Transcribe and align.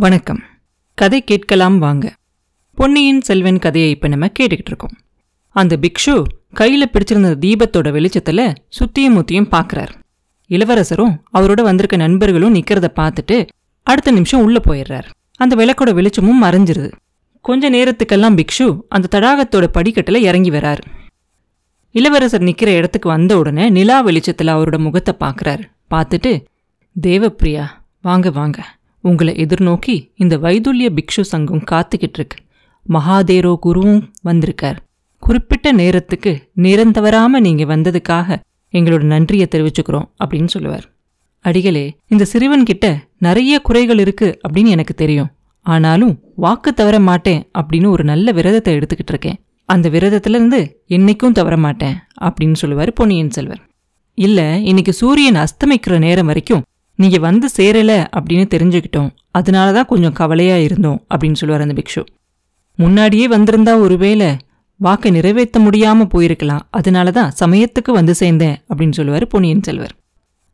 வணக்கம். 0.00 0.42
கதை 0.94 1.24
கேட்கலாம் 1.24 1.78
வாங்க. 1.78 2.12
பொன்னியின் 2.74 3.20
செல்வன் 3.20 3.58
கதையை 3.58 3.90
இப்போ 3.90 4.08
நம்ம 4.08 4.26
கேட்டுக்கிட்டு 4.26 4.70
இருக்கோம். 4.72 4.92
அந்த 5.50 5.78
பிக்ஷு 5.80 6.22
கையில் 6.52 6.90
பிடிச்சிருந்த 6.92 7.30
தீபத்தோட 7.44 7.90
வெளிச்சத்தில் 7.90 8.52
சுத்தியும் 8.78 9.16
முத்தியும் 9.16 9.48
பார்க்குறார் 9.50 9.90
இளவரசரும் 10.46 11.22
அவரோட 11.38 11.62
வந்திருக்க 11.62 11.96
நண்பர்களும் 11.96 12.54
நிற்கிறத 12.54 12.90
பார்த்துட்டு 12.96 13.48
அடுத்த 13.82 14.10
நிமிஷம் 14.10 14.42
உள்ளே 14.42 14.60
போயிடுறார். 14.64 15.04
அந்த 15.36 15.56
விளக்கோட 15.56 15.94
வெளிச்சமும் 15.94 16.42
மறைஞ்சிருது. 16.42 16.92
கொஞ்ச 17.40 17.70
நேரத்துக்கெல்லாம் 17.70 18.38
பிக்ஷு 18.40 18.80
அந்த 18.88 19.18
தடாகத்தோட 19.18 19.66
படிக்கட்டில் 19.66 20.22
இறங்கி 20.22 20.50
வரார். 20.50 20.78
இளவரசர் 21.90 22.42
நிற்கிற 22.42 22.70
இடத்துக்கு 22.72 23.08
வந்த 23.08 23.38
உடனே 23.38 23.70
நிலா 23.70 24.00
வெளிச்சத்தில் 24.00 24.48
அவரோட 24.48 24.78
முகத்தை 24.78 25.14
பார்க்குறாரு 25.20 25.62
பார்த்துட்டு 25.90 26.44
தேவப்பிரியா 27.00 27.66
வாங்க 28.02 28.30
வாங்க. 28.30 28.76
உங்களை 29.00 29.34
எதிர்நோக்கி 29.34 30.12
இந்த 30.16 30.38
வைதுல்ய 30.38 30.88
பிக்ஷு 30.98 31.20
சங்கம் 31.20 31.64
காத்துக்கிட்டு 31.70 32.18
இருக்கு 32.20 32.38
மகாதேரோ 32.88 33.56
குருவும் 33.62 34.02
வந்திருக்கார். 34.22 34.78
குறிப்பிட்ட 35.22 35.72
நேரத்துக்கு 35.72 36.32
நேரம் 36.54 36.90
தவறாம 36.90 37.40
நீங்க 37.40 37.64
வந்ததுக்காக 37.64 38.36
எங்களோட 38.72 39.02
நன்றியை 39.02 39.46
தெரிவிச்சுக்கிறோம் 39.50 40.08
அப்படின்னு 40.24 40.46
சொல்லுவார். 40.46 40.86
அடிகளே 41.40 41.96
இந்த 42.06 42.24
சிறுவன் 42.24 42.64
கிட்ட 42.64 42.86
நிறைய 43.18 43.60
குறைகள் 43.60 43.98
இருக்கு 43.98 44.38
அப்படின்னு 44.48 44.66
எனக்கு 44.66 44.94
தெரியும். 44.94 45.30
ஆனாலும் 45.66 46.20
வாக்கு 46.36 46.74
தவற 46.74 47.00
மாட்டேன் 47.00 47.50
அப்படின்னு 47.58 47.88
ஒரு 47.88 48.04
நல்ல 48.04 48.32
விரதத்தை 48.32 48.76
எடுத்துக்கிட்டு 48.76 49.08
இருக்கேன். 49.08 49.38
அந்த 49.64 49.88
விரதத்துல 49.88 50.36
இருந்து 50.38 50.82
என்னைக்கும் 50.88 51.32
தவற 51.32 51.56
மாட்டேன் 51.56 51.96
அப்படின்னு 52.20 52.52
சொல்லுவார் 52.52 52.92
பொன்னியின் 52.92 53.30
செல்வர். 53.30 53.62
இல்ல 54.14 54.58
இன்னைக்கு 54.58 54.92
சூரியன் 54.92 55.34
அஸ்தமிக்கிற 55.34 55.98
நேரம் 55.98 56.26
வரைக்கும் 56.26 56.62
நீங்க 56.98 57.18
வந்து 57.18 57.48
சேரல 57.56 57.92
அப்படின்னு 58.18 58.46
தெரிஞ்சுக்கிட்டோம். 58.54 59.10
அதனால 59.30 59.72
தான் 59.72 59.86
கொஞ்சம் 59.86 60.12
கவலையா 60.12 60.56
இருந்தோம் 60.56 61.06
அப்படின்னு 61.14 61.32
சொல்லுவார் 61.32 61.64
அந்த 61.66 61.76
பிக்ஷு. 61.80 62.02
முன்னாடியே 62.74 63.28
வந்திருந்தா 63.28 63.80
ஒருவேளை 63.80 64.28
வாக்கை 64.76 65.10
நிறைவேற்ற 65.10 65.60
முடியாம 65.60 66.06
போயிருக்கலாம். 66.14 66.64
அதனால 66.70 67.10
தான் 67.10 67.32
சமயத்துக்கு 67.40 67.90
வந்து 67.90 68.14
சேர்ந்தேன் 68.20 68.56
அப்படின்னு 68.70 68.92
சொல்லுவார் 68.92 69.26
பொன்னியின் 69.26 69.62
செல்வர். 69.62 69.94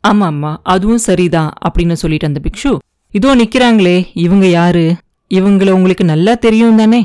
ஆமா 0.05 0.27
அம்மா 0.33 0.61
அதுவும் 0.63 0.99
சரிதான் 0.99 1.51
அப்படின்னு 1.67 1.93
சொல்லிட்டு 1.93 2.27
அந்த 2.27 2.41
பிக்ஷு. 2.47 2.73
இதோ 3.15 3.35
நிக்கிறாங்களே 3.37 3.97
இவங்க 4.13 4.47
யாரு? 4.47 4.97
இவங்கள 5.31 5.71
உங்களுக்கு 5.71 6.05
நல்லா 6.05 6.35
தெரியும் 6.35 6.77
தானே? 6.77 7.01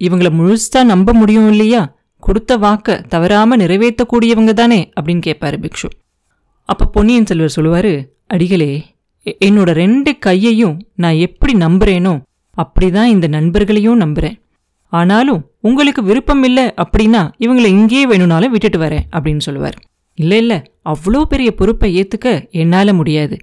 இவங்கள 0.00 0.28
முழுசா 0.38 0.84
நம்ப 0.84 1.12
முடியும் 1.12 1.50
இல்லையா? 1.50 1.82
கொடுத்த 2.18 2.56
வாக்க 2.56 3.06
தவறாம 3.08 3.56
நிறைவேற்றக்கூடியவங்க 3.56 4.52
தானே? 4.52 4.92
அப்படின்னு 5.00 5.22
கேட்பாரு 5.26 5.58
பிக்ஷு. 5.64 5.88
அப்ப 6.68 6.86
பொன்னியின் 6.86 7.26
செல்வர் 7.26 7.56
சொல்லுவாரு 7.56 7.92
அடிகளே 8.32 8.84
என்னோட 9.26 9.70
ரெண்டு 9.70 10.18
கையையும் 10.18 10.86
நான் 10.96 11.14
எப்படி 11.14 11.52
நம்புறேனோ 11.58 12.22
அப்படிதான் 12.56 13.04
இந்த 13.04 13.26
நண்பர்களையும் 13.26 14.00
நம்புறேன். 14.00 14.40
ஆனாலும் 14.88 15.50
உங்களுக்கு 15.60 16.02
விருப்பம் 16.02 16.42
இல்லை 16.42 16.64
அப்படின்னா 16.64 17.30
இவங்களை 17.38 17.64
இங்கேயே 17.64 18.06
வேணும்னாலும் 18.06 18.50
விட்டுட்டு 18.50 18.78
வரேன் 18.78 19.02
அப்படின்னு 19.10 19.38
சொல்லுவார். 19.38 19.76
இல்லை 20.14 20.38
இல்லை 20.38 20.62
அவ்வளோ 20.84 21.22
பெரிய 21.22 21.54
பொறுப்பை 21.54 21.90
ஏற்றுக்க 22.02 22.50
என்னால் 22.50 22.92
முடியாது. 22.92 23.36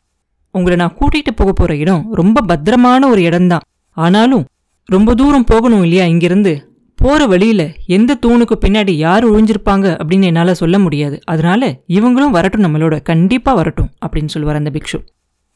உங்களை 0.52 0.78
நான் 0.78 0.98
கூட்டிகிட்டு 1.00 1.32
போக 1.36 1.54
போகிற 1.54 1.76
இடம் 1.76 2.14
ரொம்ப 2.14 2.42
பத்திரமான 2.42 3.10
ஒரு 3.10 3.22
இடம்தான். 3.22 3.62
ஆனாலும் 3.92 4.46
ரொம்ப 4.86 5.16
தூரம் 5.16 5.44
போகணும் 5.44 5.82
இல்லையா 5.82 6.06
இங்கிருந்து? 6.06 6.69
போற 7.00 7.26
வழியில 7.26 7.74
எந்த 7.86 8.18
தூணுக்கு 8.26 8.56
பின்னாடி 8.62 8.92
யார் 8.92 9.32
ஒழிஞ்சிருப்பாங்க 9.32 10.00
அப்படின்னு 10.00 10.24
என்னால 10.24 10.54
சொல்ல 10.54 10.80
முடியாது. 10.80 11.20
அதனால 11.24 11.82
இவங்களும் 11.88 12.30
வரட்டும் 12.30 12.64
நம்மளோட 12.64 13.02
கண்டிப்பா 13.02 13.54
வரட்டும் 13.54 13.90
அப்படின்னு 14.06 14.26
சொல்லுவார் 14.26 14.58
அந்த 14.58 14.72
பிக்ஷு. 14.74 15.06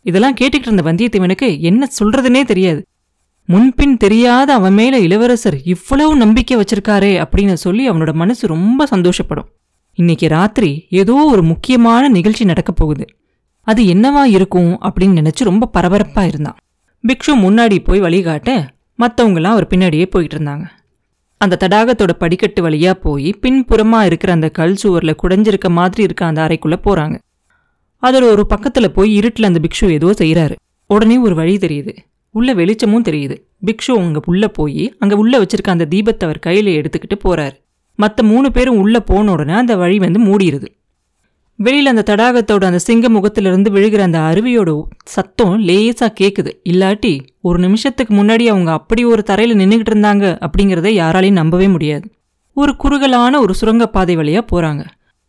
இதெல்லாம் 0.01 0.35
கேட்டுக்கிட்டு 0.41 0.71
இருந்த 0.71 0.93
வந்தியத்தேவனுக்கு 0.93 1.59
என்ன 1.59 1.87
சொல்கிறதுனே 1.99 2.43
தெரியாது. 2.43 2.85
முன்பின் 3.45 3.97
தெரியாத 3.97 4.53
அவன் 4.53 4.73
மேல 4.73 4.99
இளவரசர் 4.99 5.61
இவ்வளவு 5.63 6.15
நம்பிக்கை 6.15 6.57
வச்சிருக்காரே 6.57 7.23
அப்படின்னு 7.23 7.53
சொல்லி 7.53 7.89
அவனோட 7.89 8.13
மனசு 8.13 8.47
ரொம்ப 8.47 8.87
சந்தோஷப்படும். 8.91 9.49
இன்னைக்கு 9.93 10.27
ராத்திரி 10.27 10.87
ஏதோ 10.89 11.13
ஒரு 11.13 11.43
முக்கியமான 11.43 12.07
நிகழ்ச்சி 12.07 12.45
நடக்கப் 12.45 12.75
போகுது. 12.75 13.05
அது 13.61 13.83
என்னவா 13.83 14.23
இருக்கும் 14.23 14.81
அப்படின்னு 14.81 15.17
நினைச்சு 15.19 15.43
ரொம்ப 15.43 15.69
பரபரப்பா 15.73 16.25
இருந்தான். 16.25 16.57
பிக்ஷு 17.07 17.35
முன்னாடி 17.35 17.83
போய் 17.83 17.99
வழிகாட்ட 17.99 18.67
மற்றவங்களாம் 18.99 19.55
அவர் 19.55 19.67
பின்னாடியே 19.67 20.05
போயிட்டு 20.05 20.37
இருந்தாங்க. 20.37 20.65
அந்த 21.43 21.55
தடாகத்தோட 21.63 22.13
படிக்கட்டு 22.13 22.61
வழியா 22.65 22.91
போய் 23.05 23.29
பின்புறமா 23.41 23.99
இருக்கிற 24.05 24.33
அந்த 24.33 24.49
கல் 24.49 24.75
சுவர்ல 24.83 25.13
குடைஞ்சிருக்க 25.23 25.69
மாதிரி 25.69 26.03
இருக்க 26.03 26.23
அந்த 26.25 26.41
அறைக்குள்ள 26.41 26.75
போறாங்க. 26.87 27.15
அதோட 28.03 28.25
ஒரு 28.33 28.43
பக்கத்துல 28.49 28.87
போய் 28.87 29.11
இருட்டில் 29.15 29.49
அந்த 29.49 29.59
பிக்ஷு 29.65 29.89
ஏதோ 29.89 30.09
செய்கிறாரு 30.17 30.55
உடனே 30.89 31.17
ஒரு 31.17 31.35
வழி 31.35 31.55
தெரியுது. 31.57 31.93
உள்ள 32.35 32.53
வெளிச்சமும் 32.53 33.03
தெரியுது. 33.03 33.35
பிக்ஷு 33.65 33.93
அங்க 33.97 34.19
உள்ள 34.25 34.47
போய் 34.47 34.85
அங்க 34.99 35.15
உள்ள 35.15 35.33
வச்சிருக்க 35.39 35.75
அந்த 35.75 35.87
தீபத்தை 35.89 36.23
அவர் 36.27 36.45
கையில 36.45 36.69
எடுத்துக்கிட்டு 36.79 37.17
போறாரு. 37.23 37.55
மற்ற 37.99 38.23
மூணு 38.23 38.47
பேரும் 38.51 38.79
உள்ள 38.83 38.97
போன 39.09 39.31
உடனே 39.31 39.53
அந்த 39.53 39.73
வழி 39.75 39.97
வந்து 39.97 40.19
மூடிடுது 40.19 40.69
வெளியில் 41.59 41.85
அந்த 41.85 42.03
தடாகத்தோட 42.09 42.63
அந்த 42.63 42.77
சிங்க 42.77 43.09
முகத்திலிருந்து 43.09 43.69
விழுகிற 43.71 43.99
அந்த 43.99 44.19
அருவியோட 44.19 44.69
சத்தம் 45.03 45.57
லேசாக 45.57 46.15
கேட்குது 46.21 46.51
இல்லாட்டி 46.69 47.19
ஒரு 47.41 47.59
நிமிஷத்துக்கு 47.59 48.13
முன்னாடி 48.15 48.45
அவங்க 48.45 48.71
அப்படி 48.71 49.05
ஒரு 49.05 49.23
தரையில் 49.23 49.57
நின்றுக்கிட்டு 49.57 49.93
இருந்தாங்க 49.93 50.25
அப்படிங்கிறத 50.45 50.89
யாராலையும் 51.01 51.39
நம்பவே 51.41 51.67
முடியாது. 51.67 52.05
ஒரு 52.53 52.75
குறுகலான 52.75 53.39
ஒரு 53.39 53.53
சுரங்கப்பாதை 53.53 54.15
வழியாக 54.15 54.45
போகிறாங்க 54.51 54.83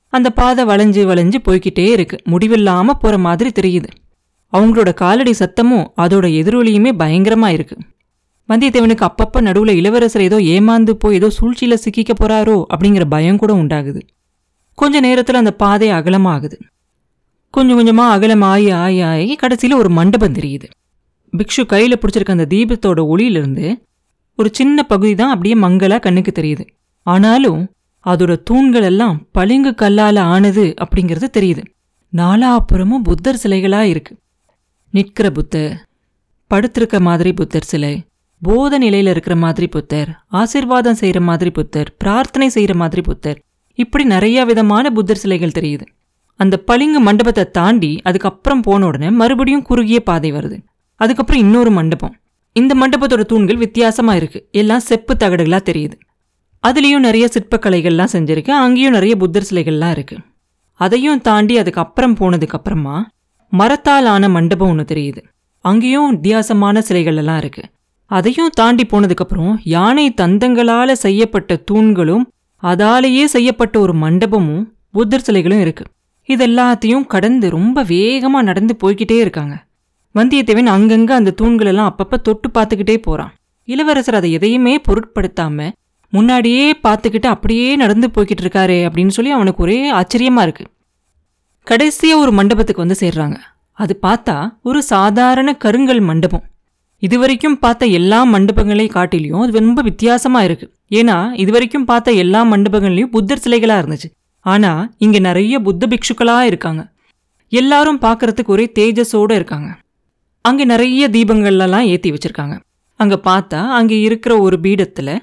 அந்த 0.09 0.31
பாதை 0.31 0.65
வளைஞ்சு 0.65 1.03
வளைஞ்சு 1.05 1.39
போய்க்கிட்டே 1.45 1.87
இருக்கு. 1.91 2.17
முடிவில்லாமல் 2.25 2.99
போகிற 3.03 3.19
மாதிரி 3.19 3.51
தெரியுது. 3.61 3.89
அவங்களோட 4.53 4.95
காலடி 4.95 5.35
சத்தமும் 5.39 5.87
அதோட 5.97 6.27
எதிரொலியுமே 6.41 6.93
பயங்கரமாக 6.93 7.53
இருக்கு. 7.53 7.77
வந்தியத்தேவனுக்கு 8.49 9.05
அப்பப்போ 9.09 9.41
நடுவில் 9.41 9.77
இளவரசர் 9.77 10.23
ஏதோ 10.23 10.39
ஏமாந்து 10.55 10.91
போய் 10.91 11.15
ஏதோ 11.15 11.31
சூழ்ச்சியில் 11.31 11.83
சிக்கிக்க 11.85 12.13
போகிறாரோ 12.15 12.57
அப்படிங்கிற 12.75 13.05
பயம் 13.05 13.37
கூட 13.37 13.53
உண்டாகுது. 13.55 14.01
கொஞ்ச 14.75 15.01
நேரத்தில் 15.01 15.41
அந்த 15.41 15.53
பாதை 15.53 15.89
அகலமாகுது. 15.91 16.57
கொஞ்சம் 17.55 17.77
கொஞ்சமாக 17.77 18.15
அகலம் 18.15 18.45
ஆகி 18.53 18.71
ஆகி 18.71 19.01
ஆகி 19.01 19.35
கடைசியில் 19.35 19.79
ஒரு 19.79 19.91
மண்டபம் 19.91 20.33
தெரியுது. 20.33 20.67
பிக்ஷு 21.33 21.63
கையில் 21.67 21.99
பிடிச்சிருக்க 21.99 22.37
அந்த 22.37 22.47
தீபத்தோட 22.51 23.01
ஒளியிலிருந்து 23.13 23.67
ஒரு 24.39 24.49
சின்ன 24.53 24.83
பகுதி 24.83 25.15
தான் 25.15 25.31
அப்படியே 25.31 25.55
மங்கலாக 25.55 26.01
கண்ணுக்கு 26.01 26.33
தெரியுது. 26.41 26.65
ஆனாலும் 27.07 27.61
அதோட 28.07 28.33
தூண்கள் 28.43 28.83
எல்லாம் 28.83 29.17
பளிங்கு 29.33 29.75
கல்லால் 29.75 30.17
ஆனது 30.17 30.65
அப்படிங்கிறது 30.85 31.29
தெரியுது. 31.39 31.63
நாலாப்புறமும் 32.13 33.07
புத்தர் 33.09 33.41
சிலைகளாக 33.43 33.93
இருக்கு. 33.93 34.13
நிற்கிற 34.95 35.31
புத்தர் 35.31 35.73
படுத்திருக்க 36.51 36.97
மாதிரி 37.01 37.33
புத்தர் 37.33 37.71
சிலை 37.71 37.95
போத 38.43 38.79
நிலையில் 38.79 39.07
இருக்கிற 39.07 39.37
மாதிரி 39.37 39.67
புத்தர் 39.67 40.11
ஆசிர்வாதம் 40.33 40.99
செய்கிற 41.01 41.21
மாதிரி 41.21 41.51
புத்தர் 41.51 41.89
பிரார்த்தனை 41.99 42.49
செய்கிற 42.49 42.75
மாதிரி 42.75 43.01
புத்தர் 43.01 43.39
இப்படி 43.75 44.05
நிறைய 44.05 44.45
விதமான 44.45 44.91
புத்தர் 44.91 45.17
சிலைகள் 45.17 45.57
தெரியுது. 45.59 45.87
அந்த 46.37 46.57
பளிங்கு 46.57 47.01
மண்டபத்தை 47.01 47.51
தாண்டி 47.51 48.01
அதுக்கப்புறம் 48.03 48.61
போன 48.61 48.87
உடனே 48.87 49.11
மறுபடியும் 49.11 49.63
குறுகிய 49.63 50.01
பாதை 50.01 50.33
வருது. 50.33 50.63
அதுக்கப்புறம் 50.95 51.43
இன்னொரு 51.43 51.71
மண்டபம். 51.71 52.17
இந்த 52.53 52.75
மண்டபத்தோட 52.75 53.23
தூண்கள் 53.25 53.57
வித்தியாசமா 53.57 54.15
இருக்கு. 54.15 54.49
எல்லாம் 54.51 54.81
செப்பு 54.81 55.15
தகடுகளா 55.15 55.61
தெரியுது. 55.71 55.97
அதுலேயும் 56.69 56.99
நிறைய 56.99 57.29
சிற்பக்கலைகள்லாம் 57.35 58.13
செஞ்சிருக்கு. 58.13 58.51
அங்கேயும் 58.51 58.93
நிறைய 58.93 59.17
புத்தர் 59.17 59.49
சிலைகள்லாம் 59.51 59.91
இருக்கு. 59.91 60.17
அதையும் 60.73 61.21
தாண்டி 61.21 61.59
அதுக்கப்புறம் 61.59 62.17
போனதுக்கு 62.17 62.59
அப்புறமா 62.59 63.11
மரத்தால் 63.49 64.07
ஆன 64.07 64.29
மண்டபம் 64.29 64.69
ஒன்று 64.69 64.85
தெரியுது. 64.95 65.23
அங்கேயும் 65.59 66.11
வித்தியாசமான 66.11 66.83
சிலைகள் 66.83 67.17
எல்லாம் 67.17 67.37
இருக்கு. 67.37 67.63
அதையும் 68.11 68.51
தாண்டி 68.55 68.87
போனதுக்கப்புறம் 68.87 69.57
யானை 69.65 70.15
தந்தங்களால 70.21 70.93
செய்யப்பட்ட 70.93 71.57
தூண்களும் 71.57 72.31
அதாலேயே 72.65 73.25
செய்யப்பட்ட 73.25 73.81
ஒரு 73.81 73.95
மண்டபமும் 73.95 74.65
புத்தர் 74.93 75.25
சிலைகளும் 75.27 75.61
இருக்கு. 75.61 75.85
இதெல்லாத்தையும் 76.29 77.07
கடந்து 77.07 77.51
ரொம்ப 77.51 77.85
வேகமா 77.85 78.41
நடந்து 78.49 78.77
போய்கிட்டே 78.85 79.17
இருக்காங்க. 79.19 79.55
வந்தியத்தேவன் 80.15 80.71
அங்கங்க 80.77 81.11
அந்த 81.11 81.31
தூண்கள் 81.31 81.67
எல்லாம் 81.67 81.91
அப்பப்ப 81.91 82.21
தொட்டு 82.21 82.49
பார்த்துக்கிட்டே 82.49 82.97
போறான். 82.97 83.33
இளவரசர் 83.69 84.15
அதை 84.15 84.33
எதையுமே 84.33 84.81
பொருட்படுத்தாம 84.89 85.71
முன்னாடியே 86.13 86.73
பார்த்துக்கிட்டு 86.73 87.27
அப்படியே 87.27 87.77
நடந்து 87.77 88.11
போய்கிட்டு 88.15 88.43
இருக்காரே 88.43 88.79
அப்படின்னு 88.89 89.09
சொல்லி 89.09 89.31
அவனுக்கு 89.31 89.63
ஒரே 89.63 89.93
ஆச்சரியமா 89.93 90.43
இருக்கு. 90.43 90.65
கடைசியா 91.71 92.17
ஒரு 92.17 92.33
மண்டபத்துக்கு 92.33 92.85
வந்து 92.87 93.01
சேர்றாங்க. 93.01 93.37
அது 93.73 93.99
பார்த்தா 94.03 94.37
ஒரு 94.63 94.83
சாதாரண 94.83 95.57
கருங்கல் 95.65 96.01
மண்டபம். 96.01 96.45
இதுவரைக்கும் 97.07 97.57
பார்த்த 97.65 97.85
எல்லா 97.99 98.19
மண்டபங்களை 98.33 98.87
காட்டிலையும் 98.97 99.43
அது 99.45 99.61
ரொம்ப 99.61 99.81
வித்தியாசமாக 99.89 100.47
இருக்கு. 100.49 100.67
ஏன்னா 100.99 101.17
இதுவரைக்கும் 101.43 101.87
பார்த்த 101.91 102.13
எல்லா 102.23 102.41
மண்டபங்கள்லையும் 102.53 103.13
புத்தர் 103.17 103.43
சிலைகளாக 103.45 103.83
இருந்துச்சு. 103.83 104.09
ஆனால் 104.47 104.83
இங்கே 105.05 105.21
நிறைய 105.29 105.55
புத்த 105.67 105.87
பிக்ஷுக்களாக 105.93 106.49
இருக்காங்க. 106.51 106.83
எல்லாரும் 107.53 108.01
பார்க்கறதுக்கு 108.07 108.55
ஒரே 108.57 108.67
தேஜஸோட 108.79 109.31
இருக்காங்க. 109.41 109.71
அங்கே 110.45 110.65
நிறைய 110.73 111.05
தீபங்கள்லாம் 111.17 111.89
ஏற்றி 111.93 112.11
வச்சிருக்காங்க. 112.15 112.57
அங்கே 113.01 113.19
பார்த்தா 113.29 113.61
அங்கே 113.79 113.97
இருக்கிற 114.09 114.33
ஒரு 114.47 114.57
பீடத்தில் 114.65 115.15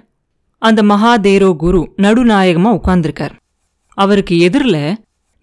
அந்த 0.62 0.80
மகாதேரோ 0.92 1.50
குரு 1.64 1.82
நடுநாயகமாக 2.06 2.78
உட்கார்ந்துருக்கார். 2.80 3.36
அவருக்கு 3.98 4.36
எதிரில் 4.48 4.84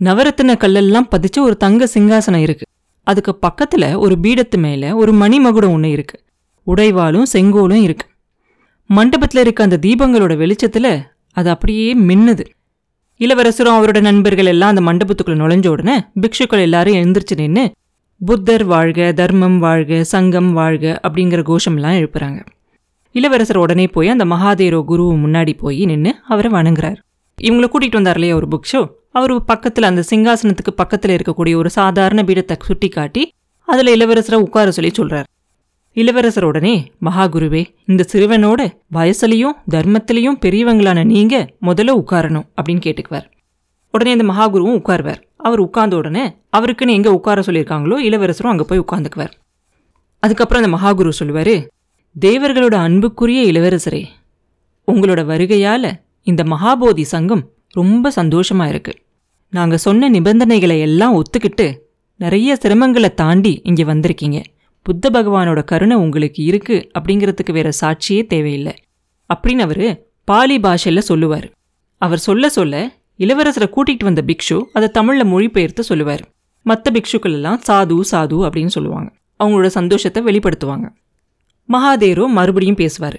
நவரத்தின 0.00 0.54
கல்லெல்லாம் 0.62 1.10
பதிச்ச 1.14 1.36
ஒரு 1.46 1.54
தங்க 1.64 1.88
சிங்காசனம் 1.94 2.44
இருக்குது 2.46 2.70
அதுக்கு 3.06 3.32
பக்கத்தில் 3.44 3.88
ஒரு 4.04 4.14
பீடத்து 4.24 4.58
மேலே 4.64 4.88
ஒரு 5.00 5.12
மணிமகுடம் 5.22 5.74
ஒன்று 5.76 5.90
இருக்குது 5.96 6.22
உடைவாலும் 6.70 7.26
செங்கோலும் 7.32 7.82
இருக்கு. 7.86 8.06
மண்டபத்தில் 8.90 9.40
இருக்க 9.40 9.66
அந்த 9.66 9.78
தீபங்களோட 9.86 10.36
வெளிச்சத்தில் 10.36 10.92
அது 11.36 11.48
அப்படியே 11.50 11.88
மின்னுது. 12.08 12.44
இளவரசரும் 13.20 13.76
அவரோட 13.78 13.98
நண்பர்கள் 14.00 14.50
எல்லாம் 14.52 14.72
அந்த 14.74 14.82
மண்டபத்துக்குள்ள 14.88 15.36
நுழைஞ்ச 15.42 15.68
உடனே 15.68 15.96
பிக்ஷுக்கள் 16.20 16.64
எல்லாரும் 16.66 16.94
எழுந்திரிச்சு 16.94 17.36
நின்று 17.36 17.64
புத்தர் 18.20 18.64
வாழ்க 18.64 19.12
தர்மம் 19.12 19.58
வாழ்க 19.58 20.00
சங்கம் 20.04 20.52
வாழ்க 20.52 21.00
அப்படிங்கிற 21.06 21.40
கோஷம்லாம் 21.50 21.98
எழுப்புறாங்க. 22.00 22.38
இளவரசர் 23.14 23.56
உடனே 23.56 23.86
போய் 23.86 24.08
அந்த 24.08 24.24
மகாதேரோ 24.24 24.80
குரு 24.84 25.04
முன்னாடி 25.24 25.52
போய் 25.58 25.82
நின்று 25.84 26.12
அவரை 26.24 26.50
வணங்குறார். 26.50 26.98
இவங்களை 27.38 27.68
கூட்டிகிட்டு 27.72 27.98
வந்தார் 28.00 28.18
இல்லையா 28.18 28.34
ஒரு 28.34 28.46
புக் 28.50 28.68
ஷோ 28.72 28.80
அவர் 29.10 29.32
பக்கத்தில் 29.44 29.88
அந்த 29.90 30.02
சிங்காசனத்துக்கு 30.10 30.72
பக்கத்தில் 30.76 31.14
இருக்கக்கூடிய 31.16 31.54
ஒரு 31.54 31.70
சாதாரண 31.70 32.22
பீடத்தை 32.22 32.56
சுட்டி 32.62 32.88
காட்டி 32.88 33.22
அதில் 33.68 33.92
இளவரசரை 33.94 34.38
உட்கார 34.46 34.70
சொல்லி 34.70 34.90
சொல்கிறார் 34.94 35.28
இளவரசர் 36.00 36.46
உடனே 36.48 36.72
மகாகுருவே 37.06 37.60
இந்த 37.90 38.02
சிறுவனோட 38.12 38.60
வயசுலையும் 38.96 39.54
தர்மத்திலையும் 39.74 40.38
பெரியவங்களான 40.44 41.04
நீங்க 41.12 41.34
முதல்ல 41.68 41.94
உட்காரணும் 42.00 42.46
அப்படின்னு 42.56 42.82
கேட்டுக்குவார். 42.86 43.26
உடனே 43.94 44.10
இந்த 44.16 44.26
மகாகுருவும் 44.30 44.76
உட்காருவார். 44.80 45.20
அவர் 45.46 45.60
உட்கார்ந்த 45.64 45.94
உடனே 46.00 46.24
அவருக்குன்னு 46.56 46.96
எங்கே 46.98 47.10
உட்கார 47.18 47.42
சொல்லியிருக்காங்களோ 47.46 47.96
இளவரசரும் 48.08 48.52
அங்கே 48.52 48.66
போய் 48.70 48.82
உட்காந்துக்குவார். 48.84 49.32
அதுக்கப்புறம் 50.22 50.62
அந்த 50.62 50.72
மகாகுரு 50.76 51.12
சொல்லுவார் 51.20 51.54
தேவர்களோட 52.16 52.76
அன்புக்குரிய 52.86 53.40
இளவரசரே 53.52 54.02
உங்களோட 54.88 55.22
வருகையால் 55.30 55.90
இந்த 56.30 56.44
மகாபோதி 56.52 57.06
சங்கம் 57.14 57.44
ரொம்ப 57.80 58.10
சந்தோஷமாக 58.18 58.72
இருக்கு. 58.74 58.92
நாங்கள் 59.52 59.82
சொன்ன 59.86 60.08
நிபந்தனைகளை 60.14 60.78
எல்லாம் 60.86 61.16
ஒத்துக்கிட்டு 61.20 61.66
நிறைய 62.20 62.56
சிரமங்களை 62.62 63.10
தாண்டி 63.22 63.52
இங்கே 63.70 63.84
வந்திருக்கீங்க. 63.92 64.38
புத்த 64.82 65.10
பகவானோட 65.10 65.64
கருணை 65.64 65.96
உங்களுக்கு 65.96 66.42
இருக்கு 66.42 66.76
அப்படிங்கிறதுக்கு 66.98 67.52
வேற 67.52 67.70
சாட்சியே 67.80 68.26
தேவையில்லை. 68.26 68.74
அப்படின்னு 69.30 69.58
அவர் 69.58 70.06
பாலி 70.24 70.60
பாஷையில் 70.60 71.02
சொல்லுவார். 71.02 71.48
அவர் 72.02 72.18
சொல்ல 72.18 72.48
சொல்ல 72.48 72.92
இளவரசரை 73.18 73.68
கூட்டிகிட்டு 73.76 74.04
வந்த 74.04 74.22
பிக்ஷு 74.26 74.62
அதை 74.72 74.88
தமிழில் 74.88 75.24
மொழிபெயர்த்து 75.24 75.82
சொல்லுவார். 75.82 76.22
மற்ற 76.62 76.90
பிக்ஷுக்கள் 76.90 77.36
எல்லாம் 77.38 77.60
சாது 77.66 77.96
சாது 78.10 78.36
அப்படின்னு 78.46 78.66
சொல்லுவாங்க. 78.66 79.08
அவங்களோட 79.40 79.66
சந்தோஷத்தை 79.66 80.22
வெளிப்படுத்துவாங்க. 80.22 80.86
மகாதேரோ 81.68 82.26
மறுபடியும் 82.26 82.74
பேசுவார். 82.74 83.18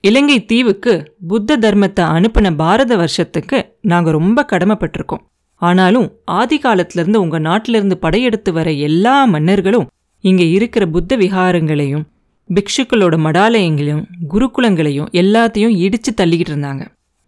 இலங்கை 0.00 0.44
தீவுக்கு 0.44 1.14
புத்த 1.28 1.56
தர்மத்தை 1.56 2.04
அனுப்பின 2.16 2.56
பாரத 2.56 2.96
வருஷத்துக்கு 2.96 3.58
நாங்கள் 3.80 4.12
ரொம்ப 4.12 4.46
கடமைப்பட்டிருக்கோம். 4.52 5.24
ஆனாலும் 5.62 6.08
ஆதி 6.24 6.58
காலத்திலேருந்து 6.58 7.16
உங்கள் 7.16 7.40
நாட்டிலிருந்து 7.40 7.98
படையெடுத்து 7.98 8.52
வர 8.52 8.70
எல்லா 8.70 9.24
மன்னர்களும் 9.24 9.86
இங்கே 10.24 10.50
இருக்கிற 10.50 10.84
புத்த 10.86 11.16
விகாரங்களையும் 11.16 12.04
பிக்ஷுக்களோட 12.50 13.14
மடாலயங்களையும் 13.26 14.04
குருகுலங்களையும் 14.32 15.08
எல்லாத்தையும் 15.22 15.74
இடித்து 15.84 16.10
தள்ளிக்கிட்டு 16.20 16.52
இருந்தாங்க. 16.52 16.82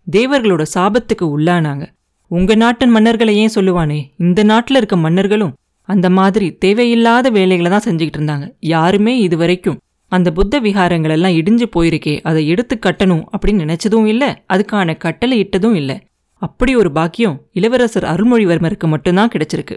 தேவர்களோட 0.07 0.63
சாபத்துக்கு 0.75 1.27
உள்ளானாங்க. 1.35 1.85
உங்கள் 2.31 2.57
நாட்டின் 2.57 2.95
மன்னர்களை 2.97 3.35
ஏன் 3.43 3.55
சொல்லுவானே? 3.55 3.99
இந்த 4.19 4.41
நாட்டில் 4.43 4.77
இருக்க 4.77 4.97
மன்னர்களும் 4.97 5.55
அந்த 5.89 6.11
மாதிரி 6.11 6.47
தேவையில்லாத 6.65 7.31
வேலைகளை 7.31 7.71
தான் 7.71 7.87
செஞ்சுக்கிட்டு 7.89 8.19
இருந்தாங்க. 8.21 8.47
யாருமே 8.75 9.15
இது 9.19 9.37
வரைக்கும் 9.37 9.81
அந்த 10.13 10.29
புத்த 10.33 10.61
விகாரங்களெல்லாம் 10.61 11.37
இடிஞ்சு 11.41 11.67
போயிருக்கே 11.77 12.15
அதை 12.23 12.43
எடுத்து 12.49 12.75
கட்டணும் 12.87 13.25
அப்படின்னு 13.35 13.65
நினச்சதும் 13.65 14.07
இல்லை 14.07 14.31
அதுக்கான 14.55 14.97
கட்டளை 14.97 15.37
இட்டதும் 15.43 15.75
இல்லை. 15.75 15.97
அப்படி 16.43 16.73
ஒரு 16.77 16.93
பாக்கியம் 16.93 17.37
இளவரசர் 17.53 18.05
அருள்மொழிவர்மருக்கு 18.05 18.87
மட்டும்தான் 18.87 19.33
கிடைச்சிருக்கு. 19.35 19.77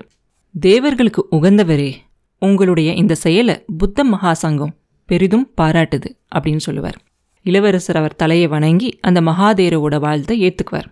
தேவர்களுக்கு 0.56 1.21
உகந்தவரே 1.31 1.92
உங்களுடைய 2.41 2.89
இந்த 2.94 3.13
செயலை 3.15 3.56
புத்த 3.77 4.03
மகாசங்கம் 4.03 4.75
பெரிதும் 5.09 5.45
பாராட்டுது 5.62 6.09
அப்படின்னு 6.36 6.63
சொல்லுவார். 6.68 6.97
இளவரசர் 7.45 8.00
அவர் 8.00 8.15
தலையை 8.15 8.47
வணங்கி 8.47 8.89
அந்த 9.01 9.19
மகாதேரோட 9.21 9.95
வாழ்த்தை 10.06 10.36
ஏற்றுக்குவார் 10.47 10.89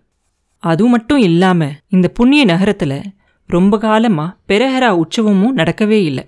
அது 0.64 0.84
மட்டும் 0.88 1.20
இல்லாமல் 1.20 1.76
இந்த 1.88 2.08
புண்ணிய 2.08 2.44
நகரத்தில் 2.46 3.00
ரொம்ப 3.50 3.78
காலமாக 3.78 4.36
பெரஹரா 4.50 4.90
உற்சவமும் 5.02 5.58
நடக்கவே 5.58 6.00
இல்லை. 6.04 6.24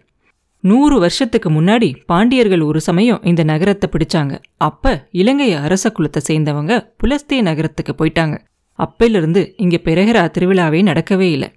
நூறு 0.64 0.96
வருஷத்துக்கு 1.00 1.50
முன்னாடி 1.50 1.90
பாண்டியர்கள் 2.06 2.64
ஒரு 2.70 2.80
சமயம் 2.82 3.24
இந்த 3.24 3.42
நகரத்தை 3.44 3.88
பிடிச்சாங்க. 3.94 4.34
அப்போ 4.58 4.92
இலங்கை 5.12 5.50
அரச 5.66 5.86
குலத்தை 5.90 6.22
சேர்ந்தவங்க 6.30 6.74
புலஸ்தே 6.98 7.38
நகரத்துக்கு 7.42 7.94
போயிட்டாங்க. 8.00 8.36
அப்பிலிருந்து 8.80 9.42
இங்கே 9.58 9.80
பெரஹரா 9.86 10.24
திருவிழாவே 10.36 10.82
நடக்கவே 10.90 11.28
இல்லை. 11.36 11.50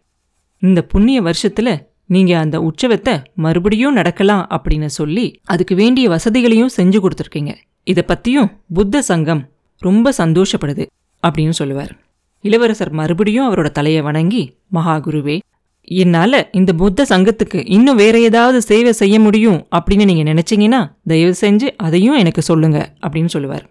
இந்த 0.63 0.81
புண்ணிய 0.83 1.21
வருஷத்தில் 1.23 1.75
நீங்க 2.15 2.33
அந்த 2.45 2.57
உற்சவத்தை 2.69 3.15
மறுபடியும் 3.45 3.99
நடக்கலாம் 3.99 4.45
அப்படின்னு 4.55 4.91
சொல்லி 4.99 5.27
அதுக்கு 5.53 5.75
வேண்டிய 5.83 6.07
வசதிகளையும் 6.15 6.75
செஞ்சு 6.77 6.99
கொடுத்துருக்கீங்க. 7.05 7.53
இதை 7.91 8.03
பத்தியும் 8.11 8.51
புத்த 8.79 9.03
சங்கம் 9.11 9.43
ரொம்ப 9.83 10.13
சந்தோஷப்படுது 10.19 10.85
அப்படின்னு 11.23 11.55
சொல்லுவார். 11.61 11.93
இளவரசர் 12.45 12.93
மறுபடியும் 13.01 13.47
அவரோட 13.49 13.69
தலையை 13.79 14.01
வணங்கி 14.07 14.43
மகாகுருவே 14.77 15.37
என்னால் 15.89 16.39
இந்த 16.59 16.71
புத்த 16.81 17.05
சங்கத்துக்கு 17.11 17.61
இன்னும் 17.77 18.01
வேற 18.03 18.17
ஏதாவது 18.29 18.59
சேவை 18.69 18.93
செய்ய 19.01 19.17
முடியும் 19.21 19.61
அப்படின்னு 19.77 20.05
நீங்கள் 20.11 20.29
நினச்சிங்கன்னா 20.31 20.81
தயவு 21.11 21.35
செஞ்சு 21.41 21.69
அதையும் 21.87 22.19
எனக்கு 22.23 22.43
சொல்லுங்க 22.49 22.79
அப்படின்னு 23.05 23.31
சொல்லுவார். 23.35 23.65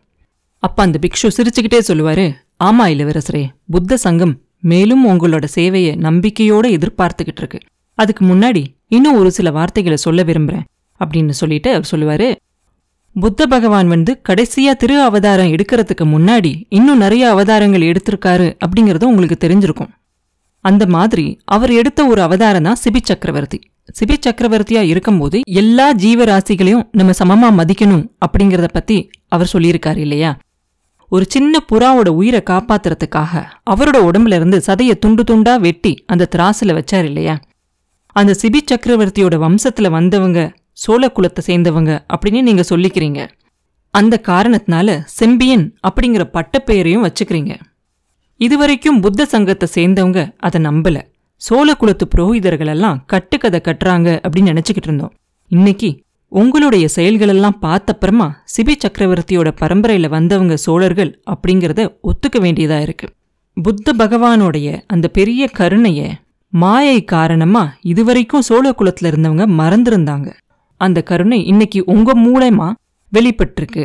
அப்போ 0.64 0.80
அந்த 0.88 0.98
பிக்ஷு 1.04 1.30
சிரிச்சுக்கிட்டே 1.38 1.82
சொல்லுவாரு 1.90 2.26
ஆமாம் 2.68 2.92
இளவரசரே 2.94 3.44
புத்த 3.76 3.98
சங்கம் 4.06 4.34
மேலும் 4.72 5.04
உங்களோட 5.12 5.46
சேவையை 5.58 5.94
நம்பிக்கையோடு 6.08 6.70
எதிர்பார்த்துக்கிட்டு 6.78 7.42
இருக்கு. 7.44 7.60
அதுக்கு 8.01 8.24
முன்னாடி 8.25 8.63
இன்னும் 8.88 9.18
ஒரு 9.18 9.30
சில 9.38 9.51
வார்த்தைகளை 9.51 9.98
சொல்ல 9.98 10.21
விரும்புறேன் 10.24 10.65
அப்படின்னு 11.00 11.33
சொல்லிட்டு 11.42 11.69
அவர் 11.74 11.92
சொல்லுவாரு. 11.92 12.27
புத்த 13.15 13.45
பகவான் 13.45 13.88
வந்து 13.88 14.12
கடைசியா 14.30 14.74
திரு 14.81 14.95
அவதாரம் 15.01 15.53
எடுக்கிறதுக்கு 15.56 16.06
முன்னாடி 16.13 16.51
இன்னும் 16.69 17.01
நிறைய 17.06 17.24
அவதாரங்கள் 17.30 17.89
எடுத்திருக்காரு 17.92 18.48
அப்படிங்கறது 18.65 19.09
உங்களுக்கு 19.12 19.38
தெரிஞ்சிருக்கும். 19.44 19.92
அந்த 20.65 20.83
மாதிரி 20.95 21.25
அவர் 21.56 21.71
எடுத்த 21.71 22.00
ஒரு 22.06 22.21
அவதாரம் 22.21 22.65
தான் 22.68 22.80
சிபி 22.83 23.01
சக்கரவர்த்தி. 23.01 23.59
சிபி 24.00 24.15
சக்கரவர்த்தியா 24.25 24.81
இருக்கும்போது 24.92 25.38
எல்லா 25.62 25.88
ஜீவராசிகளையும் 26.03 26.86
நம்ம 26.92 27.13
சமமா 27.21 27.50
மதிக்கணும் 27.59 28.06
அப்படிங்கறத 28.25 28.68
பத்தி 28.74 28.98
அவர் 29.27 29.51
சொல்லியிருக்காரு 29.53 29.98
இல்லையா? 29.98 30.31
ஒரு 31.12 31.25
சின்ன 31.27 31.63
புறாவோட 31.71 32.09
உயிரை 32.19 32.42
காப்பாத்துறதுக்காக 32.50 33.42
அவரோட 33.71 33.98
உடம்புல 34.07 34.38
இருந்து 34.39 34.57
சதையை 34.68 34.95
துண்டு 35.03 35.24
துண்டா 35.30 35.53
வெட்டி 35.59 35.94
அந்த 36.07 36.27
திராசுல 36.36 36.75
வச்சார் 36.77 37.03
இல்லையா? 37.03 37.36
அந்த 38.12 38.36
சிபி 38.42 38.60
சக்கரவர்த்தியோட 38.72 39.36
வம்சத்துல 39.44 39.90
வந்தவங்க 39.90 40.40
சோழ 40.74 41.12
குலத்தை 41.16 41.42
சேர்ந்தவங்க 41.46 41.92
அப்படின்னு 42.13 42.42
நீங்க 42.42 42.63
சொல்லிக்கிறீங்க. 42.69 43.30
அந்த 43.94 44.22
காரணத்தினால 44.28 45.00
செம்பியன் 45.06 45.65
அப்படிங்கிற 45.88 46.24
பட்டப்பெயரையும் 46.36 47.06
வச்சுக்கிறீங்க. 47.06 47.53
இதுவரைக்கும் 48.38 49.01
புத்த 49.01 49.25
சங்கத்தை 49.25 49.68
சேர்ந்தவங்க 49.75 50.34
அதை 50.38 50.62
நம்பல. 50.62 50.98
சோழ 51.36 51.74
குலத்து 51.74 52.08
புரோகிதர்கள் 52.15 52.68
எல்லாம் 52.68 53.03
கட்டுக்கதை 53.06 53.60
கட்டுறாங்க 53.63 54.10
அப்படின்னு 54.27 54.51
நினச்சிக்கிட்டு 54.51 54.89
இருந்தோம். 54.89 55.13
இன்னைக்கு 55.51 55.89
உங்களுடைய 56.27 56.88
செயல்களெல்லாம் 56.96 57.58
பார்த்தப்புறமா 57.62 58.27
சிபி 58.53 58.74
சக்கரவர்த்தியோட 58.84 59.51
பரம்பரையில் 59.56 60.10
வந்தவங்க 60.10 60.58
சோழர்கள் 60.58 61.12
அப்படிங்கிறத 61.32 61.82
ஒத்துக்க 62.03 62.39
வேண்டியதாக 62.39 62.82
இருக்கு. 62.82 63.08
புத்த 63.58 63.94
பகவானோடைய 63.94 64.82
அந்த 64.88 65.08
பெரிய 65.08 65.48
கருணையை 65.48 66.10
மாயை 66.53 67.03
காரணமா 67.03 67.74
இதுவரைக்கும் 67.81 68.41
சோழ 68.41 68.75
குலத்துல 68.77 69.10
இருந்தவங்க 69.12 69.46
மறந்திருந்தாங்க. 69.60 70.29
அந்த 70.77 71.03
கருணை 71.03 71.46
இன்னைக்கு 71.46 71.84
உங்க 71.86 72.13
மூலயமா 72.20 72.74
வெளிப்பட்டிருக்கு. 73.13 73.84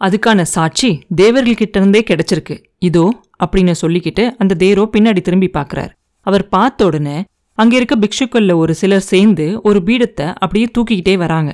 அதுக்கான 0.00 0.42
சாட்சி 0.42 0.90
தேவர்கள்கிட்ட 1.16 1.76
இருந்தே 1.76 2.04
கிடைச்சிருக்கு. 2.10 2.56
இதோ 2.78 3.04
அப்படின்னு 3.44 3.74
சொல்லிக்கிட்டு 3.82 4.24
அந்த 4.38 4.56
தேரோ 4.58 4.84
பின்னாடி 4.96 5.20
திரும்பி 5.20 5.50
பார்க்கறார் 5.52 5.92
அவர் 6.26 6.48
பார்த்த 6.48 6.84
உடனே 6.84 7.24
அங்க 7.58 7.76
இருக்க 7.76 7.96
பிக்ஷுக்கள்ல 7.96 8.52
ஒரு 8.54 8.74
சிலர் 8.74 9.08
சேர்ந்து 9.12 9.60
ஒரு 9.62 9.82
பீடத்தை 9.86 10.26
அப்படியே 10.34 10.66
தூக்கிக்கிட்டே 10.78 11.16
வராங்க. 11.16 11.52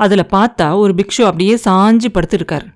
அதுல 0.00 0.26
பார்த்தா 0.32 0.66
ஒரு 0.74 0.92
பிக்ஷு 0.92 1.22
அப்படியே 1.22 1.58
சாஞ்சு 1.64 2.08
படுத்திருக்காரு. 2.14 2.68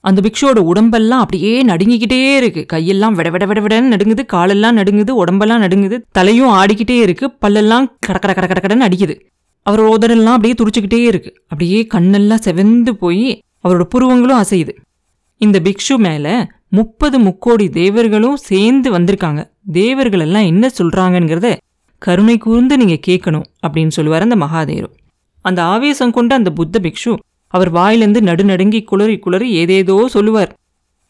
அந்த 0.00 0.22
பிக்ஷுவோட 0.24 0.58
உடம்பெல்லாம் 0.58 1.20
அப்படியே 1.20 1.64
நடுங்கிக்கிட்டே 1.64 2.36
இருக்கு. 2.36 2.66
கையெல்லாம் 2.72 3.12
விட 3.12 3.30
விட 3.30 3.46
விட 3.46 3.60
விடன்னு 3.60 3.92
நடுங்குது 3.94 4.26
காலெல்லாம் 4.26 4.76
நடுங்குது 4.76 5.10
உடம்பெல்லாம் 5.10 5.62
நடுங்குது 5.62 5.96
தலையும் 6.12 6.52
ஆடிக்கிட்டே 6.52 6.98
இருக்கு 7.00 7.26
பல்லெல்லாம் 7.42 7.86
கடக்கட 8.06 8.32
கட 8.34 8.60
கடன்னு 8.60 8.86
அடிக்குது. 8.88 9.14
அவரோட 9.70 9.88
உதடெல்லாம் 9.94 10.36
அப்படியே 10.38 10.54
துடிச்சுக்கிட்டே 10.54 11.02
இருக்கு. 11.04 11.30
அப்படியே 11.42 11.86
கண்ணெல்லாம் 11.94 12.44
செவந்து 12.44 12.90
போய் 12.90 13.42
அவரோட 13.64 13.84
புருவங்களும் 13.94 14.42
அசையுது. 14.42 14.72
இந்த 15.36 15.60
பிக்ஷு 15.64 15.96
மேல 15.96 16.46
முப்பது 16.68 17.18
முக்கோடி 17.18 17.68
தேவர்களும் 17.68 18.36
சேர்ந்து 18.36 18.98
வந்திருக்காங்க. 18.98 19.50
தேவர்கள் 19.72 20.20
எல்லாம் 20.20 20.42
என்ன 20.42 20.70
சொல்கிறாங்கங்கிறத 20.78 21.56
கருணை 21.98 22.38
கூர்ந்து 22.38 22.76
நீங்க 22.76 22.98
கேட்கணும் 23.06 23.44
அப்படின்னு 23.66 23.88
சொல்லுவார் 23.88 24.22
அந்த 24.22 24.36
மகாதேவர் 24.36 24.94
அந்த 25.40 25.62
ஆவேசம் 25.62 26.10
கொண்ட 26.10 26.34
அந்த 26.34 26.50
புத்த 26.50 26.78
பிக்ஷு 26.82 27.12
அவர் 27.54 27.70
வாயிலிருந்து 27.70 28.20
நடுநடுங்கி 28.20 28.80
குளறி 28.84 29.16
குளறி 29.18 29.48
ஏதேதோ 29.50 29.96
சொல்லுவார். 30.08 30.50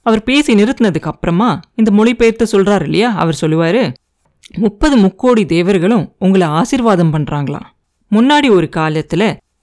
அவர் 0.06 0.22
பேசி 0.22 0.54
நிறுத்தினதுக்கு 0.54 1.10
அப்புறமா 1.12 1.48
இந்த 1.74 1.90
மொழிபெயர்த்து 1.90 2.44
சொல்றாரு 2.52 2.82
இல்லையா? 2.82 3.10
அவர் 3.14 3.40
சொல்லுவாரு 3.40 3.82
முப்பது 4.56 4.96
முக்கோடி 4.96 5.42
தேவர்களும் 5.46 6.04
உங்களை 6.18 6.46
ஆசிர்வாதம் 6.48 7.12
பண்றாங்களாம். 7.14 7.66
முன்னாடி 8.10 8.48
ஒரு 8.50 8.68
காலத்துல 8.76 9.22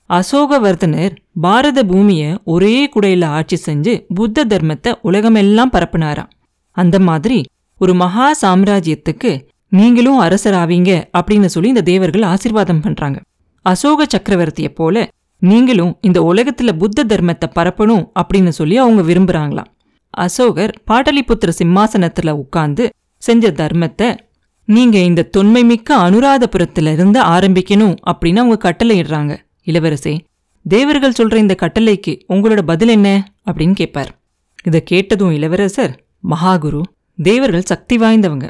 அசோகவர்தனர் 0.09 1.13
பாரத 1.41 1.79
பூமியை 1.83 2.29
ஒரே 2.43 2.75
குடையில 2.85 3.25
ஆட்சி 3.37 3.57
செஞ்சு 3.65 3.93
புத்த 4.13 4.45
தர்மத்தை 4.45 4.91
உலகமெல்லாம் 5.01 5.73
பரப்புனாராம். 5.73 6.31
அந்த 6.77 6.99
மாதிரி 6.99 7.39
ஒரு 7.81 7.93
மகா 7.93 8.27
சாம்ராஜ்யத்துக்கு 8.41 9.31
நீங்களும் 9.71 10.19
அரசராவீங்க 10.21 10.91
அப்படின்னு 11.17 11.45
சொல்லி 11.45 11.69
இந்த 11.69 11.83
தேவர்கள் 11.83 12.29
ஆசீர்வாதம் 12.33 12.81
பண்றாங்க. 12.81 13.17
அசோக 13.65 14.05
சக்கரவர்த்தியை 14.05 14.71
போல 14.75 15.07
நீங்களும் 15.39 15.97
இந்த 16.01 16.21
உலகத்துல 16.21 16.77
புத்த 16.77 17.03
தர்மத்தை 17.03 17.49
பரப்பணும் 17.55 18.07
அப்படின்னு 18.19 18.47
சொல்லி 18.47 18.77
அவங்க 18.77 19.01
விரும்புறாங்களாம். 19.01 19.71
அசோகர் 20.09 20.73
பாடலிபுத்திர 20.91 21.51
சிம்மாசனத்துல 21.63 22.29
உட்கார்ந்து 22.29 22.89
செஞ்ச 23.17 23.51
தர்மத்தை 23.51 24.17
நீங்க 24.65 24.97
இந்த 24.97 25.23
தொன்மை 25.23 25.63
மிக்க 25.63 26.09
அனுராதபுரத்துல 26.09 26.91
இருந்து 26.91 27.21
ஆரம்பிக்கணும் 27.21 27.95
அப்படின்னு 28.11 28.37
அவங்க 28.37 28.71
கட்டளையிடுறாங்க. 28.71 29.37
இளவரசே 29.65 30.19
தேவர்கள் 30.63 31.13
சொல்ற 31.19 31.35
இந்த 31.35 31.55
கட்டளைக்கு 31.61 32.19
உங்களோட 32.29 32.61
பதில் 32.61 32.87
என்ன? 32.87 33.33
அப்படின்னு 33.51 33.73
கேட்பார் 33.73 34.19
இதை 34.63 34.83
கேட்டதும் 34.83 35.31
இளவரசர் 35.31 36.03
மகாகுரு 36.29 36.81
தேவர்கள் 37.23 37.61
சக்தி 37.61 37.97
வாய்ந்தவங்க. 37.97 38.49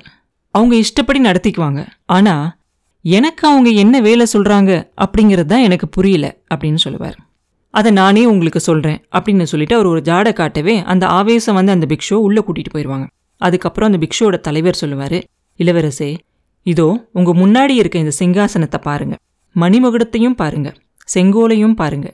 அவங்க 0.52 0.76
இஷ்டப்படி 0.76 1.22
நடத்திக்குவாங்க. 1.22 1.88
ஆனா 2.06 2.58
எனக்கு 3.06 3.48
அவங்க 3.48 3.70
என்ன 3.70 4.02
வேலை 4.02 4.26
சொல்கிறாங்க 4.34 4.72
அப்படிங்கிறது 5.02 5.46
தான் 5.46 5.60
எனக்கு 5.60 5.88
புரியல 5.88 6.38
அப்படின்னு 6.54 6.76
சொல்லுவார். 6.76 7.18
அதை 7.70 7.92
நானே 7.92 8.26
உங்களுக்கு 8.26 8.60
சொல்கிறேன் 8.60 9.00
அப்படின்னு 9.12 9.44
சொல்லிட்டு 9.44 9.76
அவர் 9.76 9.86
ஒரு 9.86 10.02
ஜாடை 10.02 10.34
காட்டவே 10.34 10.84
அந்த 10.84 11.08
ஆவேசம் 11.08 11.56
வந்து 11.56 11.72
அந்த 11.72 11.86
பிக்ஷோ 11.90 12.14
உள்ளே 12.14 12.42
கூட்டிகிட்டு 12.42 12.74
போயிடுவாங்க 12.74 13.06
அதுக்கப்புறம் 13.38 13.94
அந்த 13.94 14.00
பிக்ஷோட 14.04 14.40
தலைவர் 14.40 14.74
சொல்லுவார் 14.74 15.18
இளவரசே 15.60 16.18
இதோ 16.64 17.08
உங்கள் 17.14 17.34
முன்னாடி 17.34 17.70
இருக்க 17.70 18.00
இந்த 18.00 18.16
சிங்காசனத்தை 18.20 18.82
பாருங்கள் 18.82 19.22
மணிமகுடத்தையும் 19.56 20.36
பாருங்கள் 20.36 20.78
செங்கோலையும் 21.14 21.74
பாருங்க. 21.74 22.08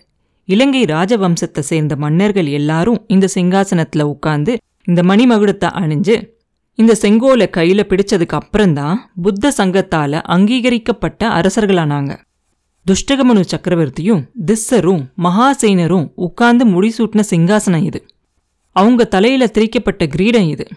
இலங்கை 0.45 0.83
ராஜவம்சத்தை 0.83 1.59
சேர்ந்த 1.59 1.95
மன்னர்கள் 1.95 2.45
எல்லாரும் 2.45 3.03
இந்த 3.07 3.27
சிங்காசனத்தில் 3.35 4.01
உட்கார்ந்து 4.01 4.57
இந்த 4.83 5.01
மணிமகுடத்தை 5.03 5.69
அணிஞ்சு 5.81 6.15
இந்த 6.75 6.95
செங்கோலை 7.01 7.49
கையில 7.57 7.83
பிடிச்சதுக்கு 7.89 8.27
அப்புறம்தான் 8.27 9.11
புத்த 9.21 9.53
சங்கத்தால 9.57 10.21
அங்கீகரிக்கப்பட்ட 10.21 11.29
அரசர்களானாங்க. 11.29 12.17
துஷ்டகமனு 12.85 13.43
சக்கரவர்த்தியும் 13.51 14.23
திஸ்ஸரும் 14.45 15.05
மகாசேனரும் 15.17 16.11
உட்கார்ந்து 16.15 16.65
முடிசூட்டின 16.65 17.23
சிங்காசனம் 17.29 17.83
இது. 17.83 18.05
அவங்க 18.71 19.03
தலையில 19.03 19.47
திரிக்கப்பட்ட 19.47 20.07
கிரீடம் 20.07 20.47
இது. 20.47 20.67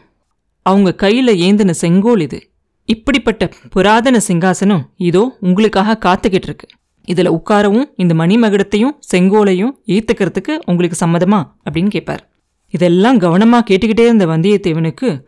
அவங்க 0.63 0.95
கையில 0.97 1.31
ஏந்தின 1.47 1.71
செங்கோல் 1.71 2.21
இது. 2.21 2.51
இப்படிப்பட்ட 2.85 3.49
புராதன 3.71 4.21
சிங்காசனம் 4.29 4.81
இதோ 4.97 5.37
உங்களுக்காக 5.41 5.99
காத்துக்கிட்டு 6.01 6.51
இருக்கு. 6.51 6.67
இதுல 7.09 7.39
உட்காரவும் 7.39 7.85
இந்த 7.97 8.15
மணிமகுடத்தையும் 8.15 8.99
செங்கோலையும் 9.15 9.71
ஈர்த்துக்கிறதுக்கு 9.87 10.59
உங்களுக்கு 10.67 11.07
சம்மதமா? 11.07 11.51
அப்படின்னு 11.71 11.89
கேட்பார் 11.89 12.29
இதெல்லாம் 12.71 13.21
கவனமா 13.21 13.61
கேட்டுக்கிட்டே 13.71 14.01
இருந்த 14.01 14.27
வந்தியத்தேவனுக்கு 14.27 15.21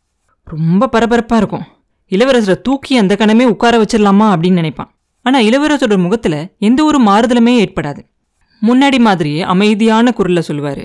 ரொம்ப 0.47 0.89
பரபரப்பாக 0.89 1.41
இருக்கும். 1.43 1.65
இளவரசரை 2.11 2.61
தூக்கி 2.61 2.97
அந்த 2.97 3.17
கணமே 3.19 3.45
உட்கார 3.45 3.83
வச்சிடலாமா 3.83 4.27
அப்படின்னு 4.35 4.51
நினைப்பான். 4.51 4.91
ஆனால் 5.23 5.45
இளவரசரோட 5.45 5.99
முகத்தில் 5.99 6.57
எந்த 6.59 6.85
ஒரு 6.85 6.99
மாறுதலுமே 7.03 7.55
ஏற்படாது. 7.63 8.01
முன்னாடி 8.63 8.99
மாதிரியே 8.99 9.41
அமைதியான 9.43 10.13
குரலில் 10.13 10.41
சொல்லுவார் 10.41 10.85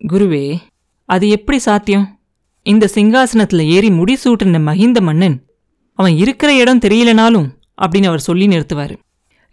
குருவே 0.00 0.58
அது 1.04 1.28
எப்படி 1.28 1.58
சாத்தியம்? 1.58 2.18
இந்த 2.62 2.88
சிங்காசனத்தில் 2.94 3.64
ஏறி 3.64 3.88
முடிசூட்டின 3.88 4.60
மகிந்த 4.62 5.00
மன்னன் 5.00 5.44
அவன் 5.94 6.16
இருக்கிற 6.16 6.56
இடம் 6.56 6.78
தெரியலனாலும் 6.78 7.48
அப்படின்னு 7.82 8.06
அவர் 8.06 8.20
சொல்லி 8.20 8.46
நிறுத்துவார். 8.46 8.94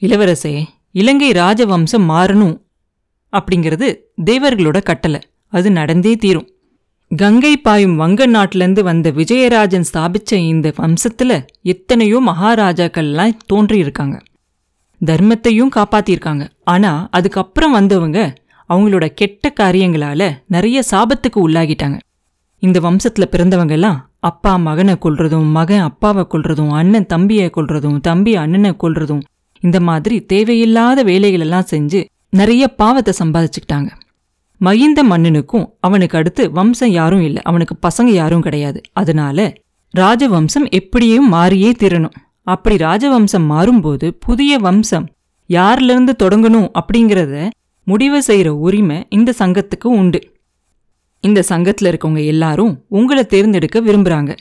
இளவரசே 0.01 0.65
இலங்கை 0.91 1.31
ராஜவம்சம் 1.31 2.05
மாறணும் 2.11 2.61
அப்படிங்கிறது 3.33 3.87
தேவர்களோட 4.25 4.81
கட்டளை. 4.81 5.19
அது 5.47 5.71
நடந்தே 5.71 6.15
தீரும். 6.15 6.49
கங்கை 7.11 7.51
பாயும் 7.57 7.95
வங்க 7.95 8.21
நாட்டிலேருந்து 8.27 8.83
வந்த 8.87 9.07
விஜயராஜன் 9.17 9.85
ஸ்தாபிச்ச 9.89 10.31
இந்த 10.51 10.67
வம்சத்தில் 10.77 11.35
எத்தனையோ 11.73 12.17
மகாராஜாக்கள்லாம் 12.29 13.35
தோன்றியிருக்காங்க. 13.51 14.15
தர்மத்தையும் 15.01 15.71
காப்பாற்றியிருக்காங்க 15.75 16.43
ஆனால் 16.73 17.05
அதுக்கப்புறம் 17.17 17.75
வந்தவங்க 17.77 18.19
அவங்களோட 18.69 19.05
கெட்ட 19.19 19.51
காரியங்களால 19.59 20.21
நிறைய 20.47 20.77
சாபத்துக்கு 20.91 21.39
உள்ளாகிட்டாங்க. 21.47 21.97
இந்த 22.63 22.79
வம்சத்தில் 22.79 23.31
பிறந்தவங்கெல்லாம் 23.33 23.99
அப்பா 24.29 24.53
மகனை 24.67 24.95
கொல்றதும் 25.05 25.49
மகன் 25.57 25.85
அப்பாவை 25.89 26.25
கொல்றதும் 26.33 26.71
அண்ணன் 26.79 27.09
தம்பியை 27.13 27.49
கொள்றதும் 27.57 27.99
தம்பி 27.99 28.33
அண்ணனை 28.43 28.71
கொள்றதும் 28.83 29.23
இந்த 29.63 29.79
மாதிரி 29.89 30.17
தேவையில்லாத 30.33 31.03
வேலைகளெல்லாம் 31.03 31.69
செஞ்சு 31.73 32.01
நிறைய 32.39 32.63
பாவத்தை 32.81 33.13
சம்பாதிச்சுக்கிட்டாங்க. 33.19 33.89
மகிந்த 34.61 34.99
மன்னனுக்கும் 35.03 35.65
அவனுக்கு 35.79 36.17
அடுத்து 36.17 36.51
வம்சம் 36.51 36.89
யாரும் 36.89 37.21
இல்லை. 37.21 37.41
அவனுக்கு 37.41 37.75
பசங்க 37.87 38.11
யாரும் 38.21 38.41
கிடையாது. 38.41 38.81
அதனால 38.93 39.53
ராஜவம்சம் 39.93 40.67
எப்படியும் 40.69 41.27
மாறியே 41.29 41.71
திரணும். 41.71 42.15
அப்படி 42.41 42.75
ராஜவம்சம் 42.75 43.45
மாறும்போது 43.51 44.07
புதிய 44.19 44.57
வம்சம் 44.57 45.05
யாரிலிருந்து 45.49 46.13
தொடங்கணும் 46.23 46.69
அப்படிங்கிறத 46.79 47.49
முடிவு 47.83 48.21
செய்கிற 48.21 48.55
உரிமை 48.55 49.05
இந்த 49.09 49.33
சங்கத்துக்கு 49.39 49.87
உண்டு. 50.01 50.19
இந்த 51.19 51.41
சங்கத்தில் 51.41 51.89
இருக்கவங்க 51.91 52.25
எல்லாரும் 52.25 52.85
உங்களை 52.87 53.25
தேர்ந்தெடுக்க 53.25 53.81
விரும்புகிறாங்க 53.81 54.35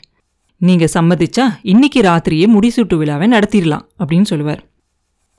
நீங்கள் 0.61 0.93
சம்மதிச்சா 0.95 1.45
இன்னைக்கு 1.63 2.01
ராத்திரியே 2.01 2.47
முடிசூட்டு 2.57 2.95
விழாவை 2.95 3.29
நடத்திடலாம் 3.29 3.85
அப்படின்னு 3.99 4.23
சொல்லுவார். 4.23 4.63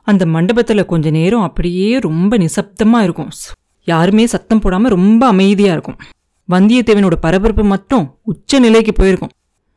அந்த 0.08 0.25
மண்டபத்தில் 0.25 0.86
கொஞ்ச 0.86 1.10
நேரம் 1.10 1.41
அப்படியே 1.41 2.00
ரொம்ப 2.00 2.38
நிசப்தமாக 2.38 3.03
இருக்கும். 3.03 3.32
யாருமே 3.88 4.25
சத்தம் 4.34 4.62
போடாமல் 4.63 4.94
ரொம்ப 4.98 5.22
அமைதியாக 5.34 5.75
இருக்கும். 5.77 5.98
வந்தியத்தேவனோட 6.50 7.15
பரபரப்பு 7.25 7.63
மட்டும் 7.74 8.06
உச்ச 8.32 8.60
நிலைக்கு 8.60 8.94
போயிருக்கும். 9.00 9.34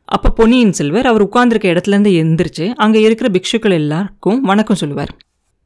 அப்போ 0.09 0.29
பொன்னியின் 0.37 0.75
செல்வர் 0.79 1.09
அவர் 1.09 1.25
உட்கார்ந்துருக்க 1.27 1.67
இடத்துலேருந்து 1.73 2.13
எந்திரிச்சு 2.21 2.65
இருக்கிற 3.05 3.29
பிக்ஷுக்கள் 3.35 3.77
எல்லாருக்கும் 3.81 4.39
வணக்கம் 4.41 4.79
சொல்லுவார். 4.81 5.11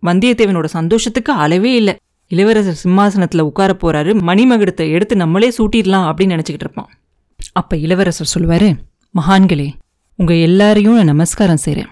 வந்தியத்தேவனோட 0.03 0.67
சந்தோஷத்துக்கு 0.77 1.31
அளவே 1.43 1.71
இல்லை. 1.81 1.95
இளவரசர் 2.31 2.81
சிம்மாசனத்தில் 2.81 3.47
உட்கார 3.49 3.71
போகிறாரு 3.73 4.11
மணிமகுடத்தை 4.29 4.85
எடுத்து 4.95 5.15
நம்மளே 5.23 5.49
சூட்டிடலாம் 5.57 6.07
அப்படின்னு 6.09 6.35
நினச்சிக்கிட்டு 6.35 6.67
இருப்பான். 6.67 6.89
அப்போ 7.53 7.73
இளவரசர் 7.85 8.33
சொல்லுவார் 8.33 8.69
மகான்களே 9.15 9.67
உங்கள் 10.19 10.43
எல்லாரையும் 10.47 10.97
நான் 10.97 11.11
நமஸ்காரம் 11.11 11.61
செய்கிறேன் 11.63 11.91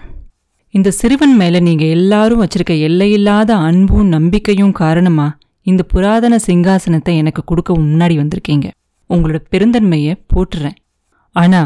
இந்த 0.74 0.88
சிறுவன் 0.98 1.34
மேலே 1.36 1.58
நீங்கள் 1.60 1.92
எல்லாரும் 1.96 2.42
வச்சுருக்க 2.42 2.74
எல்லையில்லாத 2.88 3.50
அன்பும் 3.68 4.08
நம்பிக்கையும் 4.08 4.74
காரணமாக 4.82 5.36
இந்த 5.66 5.82
புராதன 5.82 6.34
சிங்காசனத்தை 6.46 7.12
எனக்கு 7.16 7.42
கொடுக்க 7.44 7.72
முன்னாடி 7.78 8.14
வந்திருக்கீங்க. 8.22 8.68
உங்களோட 9.10 9.38
பெருந்தன்மையை 9.52 10.14
போட்டுறேன் 10.32 10.76
ஆனா 11.36 11.62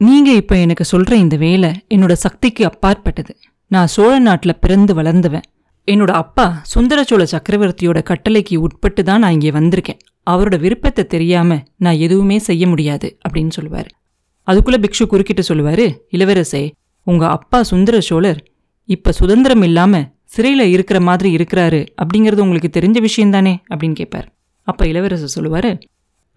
நீங்க 0.00 0.30
இப்ப 0.32 0.56
எனக்கு 0.56 0.84
சொல்ற 0.92 1.12
இந்த 1.12 1.36
வேலை 1.36 1.70
என்னோட 1.94 2.12
சக்திக்கு 2.12 2.62
அப்பாற்பட்டது. 2.64 3.32
நான் 3.70 3.86
சோழ 3.86 4.12
நாட்டில் 4.18 4.60
பிறந்து 4.60 4.94
வளர்ந்துவேன். 4.94 5.46
என்னோட 5.88 6.12
அப்பா 6.22 6.46
சுந்தரச்சோழ 6.74 7.22
சக்கரவர்த்தியோட 7.34 7.98
கட்டளைக்கு 8.10 8.56
உட்பட்டு 8.56 9.02
தான் 9.04 9.18
நான் 9.18 9.32
இங்கே 9.32 9.50
வந்திருக்கேன். 9.50 10.00
அவரோட 10.30 10.56
விருப்பத்தை 10.60 11.04
தெரியாம 11.06 11.58
நான் 11.76 12.02
எதுவுமே 12.06 12.38
செய்ய 12.38 12.64
முடியாது 12.66 13.08
அப்படின்னு 13.24 13.48
சொல்லுவார். 13.48 13.88
அதுக்குள்ள 14.48 14.78
பிக்ஷு 14.84 15.04
குறுக்கிட்டு 15.06 15.42
சொல்லுவாரு 15.48 15.86
இளவரசே 16.10 16.62
உங்க 17.06 17.24
அப்பா 17.28 17.58
சுந்தர 17.62 17.96
சோழர் 18.00 18.40
இப்ப 18.88 19.12
சுதந்திரம் 19.12 19.62
இல்லாம 19.62 20.00
சிறையில் 20.32 20.64
இருக்கிற 20.66 21.00
மாதிரி 21.00 21.36
இருக்கிறாரு 21.36 21.80
அப்படிங்கிறது 22.02 22.44
உங்களுக்கு 22.44 22.70
தெரிஞ்ச 22.76 22.98
விஷயந்தானே 23.06 23.54
அப்படின்னு 23.70 23.92
கேட்பார் 23.92 24.28
அப்போ 24.62 24.86
இளவரசர் 24.86 25.34
சொல்லுவார் 25.36 25.72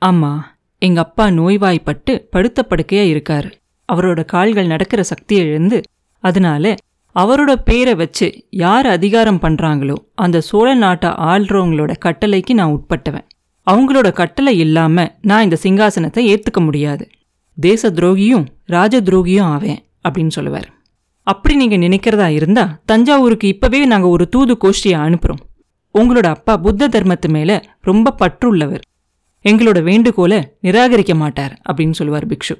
ஆமாம் 0.01 0.41
எங்கள் 0.81 1.03
அப்பா 1.03 1.25
நோய்வாய்ப்பட்டு 1.29 2.13
படுத்த 2.29 2.59
படுக்கையாக 2.63 3.09
இருக்கார். 3.09 3.47
அவரோட 3.89 4.25
கால்கள் 4.25 4.67
நடக்கிற 4.67 5.03
சக்தியை 5.03 5.45
இழந்து 5.45 5.77
அதனால 6.23 6.75
அவரோட 7.15 7.53
பேரை 7.65 7.93
வச்சு 7.95 8.27
யார் 8.49 8.87
அதிகாரம் 8.87 9.39
பண்ணுறாங்களோ 9.41 9.95
அந்த 10.15 10.41
சோழ 10.41 10.73
நாட்டை 10.73 11.09
ஆள்றவங்களோட 11.09 11.91
கட்டளைக்கு 12.05 12.53
நான் 12.53 12.73
உட்பட்டவன். 12.73 13.25
அவங்களோட 13.67 14.11
கட்டளை 14.11 14.53
இல்லாமல் 14.57 15.11
நான் 15.21 15.43
இந்த 15.43 15.57
சிங்காசனத்தை 15.63 16.23
ஏற்றுக்க 16.33 16.61
முடியாது. 16.61 17.05
தேச 17.57 17.91
துரோகியும் 17.91 18.45
ராஜ 18.65 19.01
துரோகியும் 19.01 19.49
ஆவேன் 19.53 19.81
அப்படின்னு 20.05 20.27
சொல்லுவார். 20.27 20.69
அப்படி 21.23 21.55
நீங்க 21.55 21.77
நினைக்கிறதா 21.77 22.27
இருந்தா 22.27 22.79
தஞ்சாவூருக்கு 22.85 23.47
இப்பவே 23.47 23.85
நாங்க 23.85 24.07
ஒரு 24.07 24.29
தூது 24.29 24.57
கோஷ்டியை 24.63 24.97
அனுப்புறோம். 25.05 25.43
உங்களோட 25.93 26.25
அப்பா 26.25 26.57
புத்த 26.57 26.87
தர்மத்து 26.87 27.27
மேல 27.27 27.63
ரொம்ப 27.81 28.15
பற்றுள்ளவர். 28.19 28.81
எங்களோட 29.43 29.83
வேண்டுகோளை 29.83 30.53
நிராகரிக்க 30.63 31.15
மாட்டார் 31.15 31.61
அப்படின்னு 31.71 31.91
சொல்லுவார் 31.91 32.27
பிக்ஷு. 32.27 32.55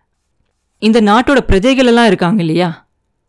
இந்த 0.79 1.01
நாட்டோட 1.01 1.39
பிரஜைகள் 1.39 1.85
எல்லாம் 1.85 2.05
இருக்காங்க 2.05 2.39
இல்லையா? 2.39 2.87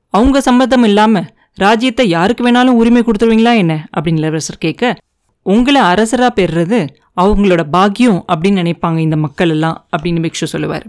அவங்க 0.09 0.41
சம்மதம் 0.41 0.85
இல்லாம 0.85 1.25
ராஜ்யத்தை 1.55 2.09
யாருக்கு 2.09 2.51
வேணாலும் 2.51 2.79
உரிமை 2.81 3.03
கொடுத்துருவீங்களா 3.03 3.57
என்ன? 3.57 3.89
அப்படின்னு 4.01 4.17
இளவரசர் 4.17 4.59
கேட்க 4.59 4.97
உங்களை 5.43 5.81
அரசரா 5.81 6.29
பெறுறது 6.37 6.89
அவங்களோட 7.21 7.63
பாக்கியம் 7.63 8.25
அப்படின்னு 8.29 8.61
நினைப்பாங்க 8.61 8.99
இந்த 8.99 9.17
மக்கள் 9.17 9.49
எல்லாம் 9.49 9.89
அப்படின்னு 9.97 10.27
பிக்ஷு 10.27 10.45
சொல்லுவார். 10.45 10.87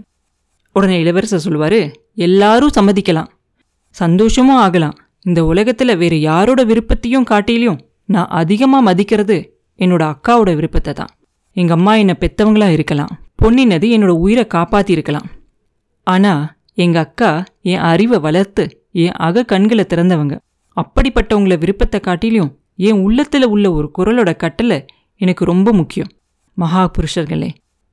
உடனே 0.72 1.00
இளவரசர் 1.00 1.46
சொல்லுவாரு 1.46 1.94
எல்லாரும் 2.14 2.70
சம்மதிக்கலாம். 2.74 3.26
சந்தோஷமும் 4.00 4.60
ஆகலாம். 4.64 4.96
இந்த 5.26 5.40
உலகத்தில் 5.50 5.98
வேறு 6.00 6.16
யாரோட 6.30 6.60
விருப்பத்தையும் 6.70 7.28
காட்டிலையும் 7.30 7.80
நான் 8.14 8.32
அதிகமாக 8.40 8.86
மதிக்கிறது 8.88 9.36
என்னோட 9.78 10.02
அக்காவோட 10.12 10.50
விருப்பத்தை 10.58 10.92
தான். 10.92 11.12
எங்கள் 11.56 11.76
அம்மா 11.78 11.92
என்னை 12.02 12.14
பெத்தவங்களா 12.20 12.68
இருக்கலாம். 12.76 13.12
பொன்னி 13.40 13.64
நதி 13.70 13.88
என்னோட 13.96 14.12
உயிரை 14.24 14.44
காப்பாற்றியிருக்கலாம் 14.54 15.28
ஆனால் 16.06 16.42
எங்கள் 16.84 17.04
அக்கா 17.04 17.30
என் 17.72 17.84
அறிவை 17.90 18.18
வளர்த்து 18.26 18.64
என் 19.04 19.16
அக 19.26 19.44
கண்களை 19.52 19.84
திறந்தவங்க. 19.92 20.34
அப்படிப்பட்டவங்கள 20.76 21.54
விருப்பத்தை 21.62 21.98
காட்டிலையும் 22.06 22.52
என் 22.88 23.00
உள்ளத்தில் 23.04 23.46
உள்ள 23.54 23.66
ஒரு 23.78 23.88
குரலோட 23.98 24.30
கட்டளை 24.42 24.78
எனக்கு 25.20 25.44
ரொம்ப 25.44 25.68
முக்கியம். 25.72 26.10
மகா 26.56 26.82
புருஷர்களே 26.96 27.50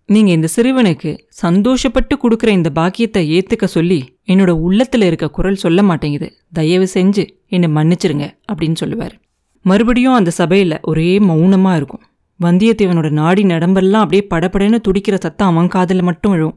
நீங்க 0.09 0.31
இந்த 0.31 0.47
சிறுவனுக்கு 0.55 1.11
சந்தோஷப்பட்டு 1.43 2.13
கொடுக்குற 2.23 2.47
இந்த 2.47 2.69
பாக்கியத்தை 2.69 3.21
ஏத்துக்க 3.37 3.65
சொல்லி 3.65 3.99
என்னோட 4.27 4.51
உள்ளத்துல 4.65 5.05
இருக்க 5.09 5.29
குரல் 5.29 5.61
சொல்ல 5.63 5.83
மாட்டேங்குது. 5.83 6.27
தயவு 6.53 6.87
செஞ்சு 6.93 7.23
என்னை 7.47 7.69
மன்னிச்சிருங்க 7.77 8.25
அப்படின்னு 8.51 8.73
சொல்லுவார். 8.73 9.13
மறுபடியும் 9.65 10.13
அந்த 10.13 10.31
சபையில 10.37 10.81
ஒரே 10.81 11.19
மௌனமா 11.19 11.71
இருக்கும். 11.75 12.03
வந்தியத்தேவனோட 12.39 13.09
நாடி 13.09 13.43
நடம்பெல்லாம் 13.43 14.03
அப்படியே 14.05 14.23
படபடன்னு 14.33 14.79
துடிக்கிற 14.87 15.17
சத்தம் 15.19 15.51
அவன் 15.51 15.67
காதில் 15.67 16.01
மட்டும் 16.01 16.31
விழும். 16.31 16.55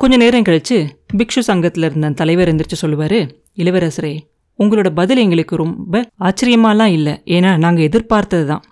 கொஞ்ச 0.00 0.14
நேரம் 0.16 0.46
கழிச்சு 0.48 0.78
பிக்ஷு 1.18 1.42
சங்கத்தில் 1.48 1.86
இருந்த 1.88 2.10
தலைவர் 2.10 2.50
எந்திரிச்சு 2.52 2.80
சொல்லுவார் 2.84 3.18
இளவரசரே 3.62 4.14
உங்களோட 4.58 4.88
பதில் 4.94 5.18
எங்களுக்கு 5.18 5.54
ரொம்ப 5.56 6.02
ஆச்சரியமாலாம் 6.20 6.92
இல்லை. 6.98 7.14
ஏன்னா 7.36 7.50
நாங்கள் 7.64 7.86
எதிர்பார்த்தது 7.88 8.46
தான் 8.46 8.62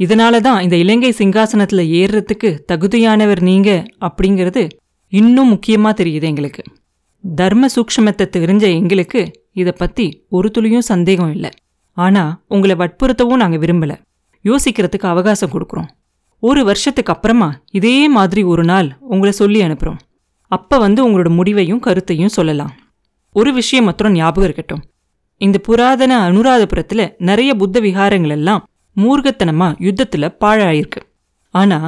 இதனால 0.00 0.34
தான் 0.40 0.60
இந்த 0.64 0.76
இலங்கை 0.82 1.10
சிங்காசனத்தில் 1.18 1.84
ஏறுறதுக்கு 2.00 2.50
தகுதியானவர் 2.70 3.40
நீங்க 3.48 3.70
அப்படிங்கிறது 4.06 4.62
இன்னும் 5.12 5.50
முக்கியமாக 5.52 5.94
தெரியுது 6.00 6.26
எங்களுக்கு. 6.30 6.62
தர்ம 7.24 7.68
சூக்ஷ்மத்தை 7.74 8.26
தெரிஞ்ச 8.36 8.64
எங்களுக்கு 8.78 9.20
இதை 9.60 9.72
பற்றி 9.80 10.06
ஒரு 10.36 10.48
துளியும் 10.50 10.88
சந்தேகம் 10.92 11.32
இல்லை. 11.36 11.50
ஆனால் 11.96 12.32
உங்களை 12.54 12.74
வற்புறுத்தவும் 12.82 13.42
நாங்கள் 13.42 13.62
விரும்பல. 13.64 13.92
யோசிக்கிறதுக்கு 14.44 15.06
அவகாசம் 15.10 15.52
கொடுக்குறோம். 15.54 15.90
ஒரு 16.42 16.60
வருஷத்துக்கு 16.68 17.12
அப்புறமா 17.14 17.48
இதே 17.78 17.96
மாதிரி 18.16 18.42
ஒரு 18.52 18.64
நாள் 18.70 18.88
உங்களை 19.12 19.32
சொல்லி 19.40 19.60
அனுப்புகிறோம் 19.66 20.00
அப்போ 20.50 20.76
வந்து 20.78 21.00
உங்களோட 21.06 21.30
முடிவையும் 21.36 21.84
கருத்தையும் 21.84 22.34
சொல்லலாம். 22.36 22.72
ஒரு 23.36 23.50
விஷயம் 23.58 23.86
மாத்திரம் 23.88 24.16
ஞாபகம் 24.18 24.46
இருக்கட்டும். 24.48 24.82
இந்த 25.40 25.58
புராதன 25.68 26.12
அனுராதபுரத்தில் 26.28 27.04
நிறைய 27.28 27.50
புத்த 27.60 27.80
விகாரங்கள் 27.80 28.34
எல்லாம் 28.38 28.62
மூர்கத்தனமாக 28.96 29.78
யுத்தத்துல 29.78 30.28
பாழாயிருக்கு. 30.40 31.00
ஆனா 31.54 31.78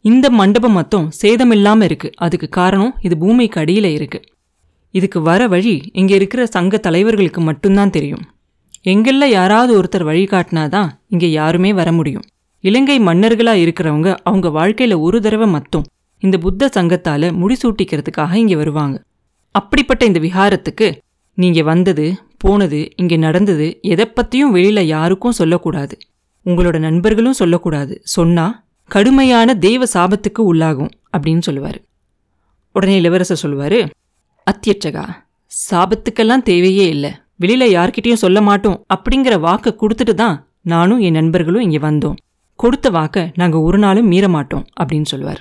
இந்த 0.00 0.30
மண்டபம் 0.30 0.72
மட்டும் 0.72 1.10
சேதமில்லாம 1.22 1.82
இருக்கு. 1.82 2.10
அதுக்கு 2.16 2.48
காரணம் 2.48 2.94
இது 3.00 3.18
பூமிக்கு 3.18 3.60
அடியில 3.60 3.84
இருக்கு. 3.84 4.20
இதுக்கு 4.90 5.22
வர 5.22 5.48
வழி 5.48 5.90
இங்க 5.92 6.14
இருக்கிற 6.14 6.46
சங்க 6.46 6.80
தலைவர்களுக்கு 6.82 7.40
மட்டும்தான் 7.40 7.90
தெரியும். 7.90 8.24
எங்கெல்ல 8.84 9.24
யாராவது 9.24 9.72
ஒருத்தர் 9.82 10.08
வழிகாட்டினாதான் 10.08 10.88
இங்க 11.08 11.26
யாருமே 11.26 11.72
வர 11.72 11.92
முடியும். 11.92 12.22
இலங்கை 12.60 13.00
மன்னர்களா 13.00 13.54
இருக்கிறவங்க 13.64 14.16
அவங்க 14.22 14.48
வாழ்க்கையில 14.48 15.00
ஒரு 15.00 15.20
தடவை 15.20 15.46
மட்டும் 15.46 15.84
இந்த 16.18 16.38
புத்த 16.38 16.70
சங்கத்தால 16.76 17.30
முடிசூட்டிக்கிறதுக்காக 17.40 18.34
இங்க 18.34 18.56
வருவாங்க. 18.56 19.02
அப்படிப்பட்ட 19.50 20.04
இந்த 20.04 20.20
விஹாரத்துக்கு 20.20 20.88
நீங்க 21.34 21.62
வந்தது 21.62 22.14
போனது 22.38 22.90
இங்கே 22.96 23.16
நடந்தது 23.16 23.78
எதை 23.82 24.06
பற்றியும் 24.06 24.54
வெளியில 24.54 24.80
யாருக்கும் 24.80 25.32
சொல்லக்கூடாது. 25.32 25.96
உங்களோட 26.46 26.76
நண்பர்களும் 26.86 27.40
சொல்லக்கூடாது. 27.40 27.94
சொன்னா 28.16 28.46
கடுமையான 28.90 29.54
தெய்வ 29.66 29.84
சாபத்துக்கு 29.94 30.42
உள்ளாகும் 30.50 30.90
அப்படின்னு 31.16 31.44
சொல்லுவார். 31.48 31.78
உடனே 32.74 32.96
இளவரசர் 33.00 33.42
சொல்லுவார் 33.42 33.78
அத்தியட்சகா 34.46 35.04
சாபத்துக்கெல்லாம் 35.70 36.46
தேவையே 36.50 36.86
இல்லை. 36.94 37.12
வெளியில் 37.42 37.74
யார்கிட்டையும் 37.76 38.22
சொல்ல 38.24 38.38
மாட்டோம். 38.48 38.76
அப்படிங்கிற 38.94 39.34
வாக்கை 39.46 39.70
கொடுத்துட்டு 39.80 40.14
தான் 40.22 40.36
நானும் 40.72 41.00
என் 41.06 41.18
நண்பர்களும் 41.20 41.64
இங்கே 41.66 41.80
வந்தோம். 41.86 42.18
கொடுத்த 42.58 42.90
வாக்கை 42.96 43.22
நாங்கள் 43.40 43.64
ஒரு 43.68 43.78
நாளும் 43.84 44.10
மீற 44.12 44.24
மாட்டோம் 44.34 44.64
அப்படின்னு 44.80 45.08
சொல்லுவார். 45.12 45.40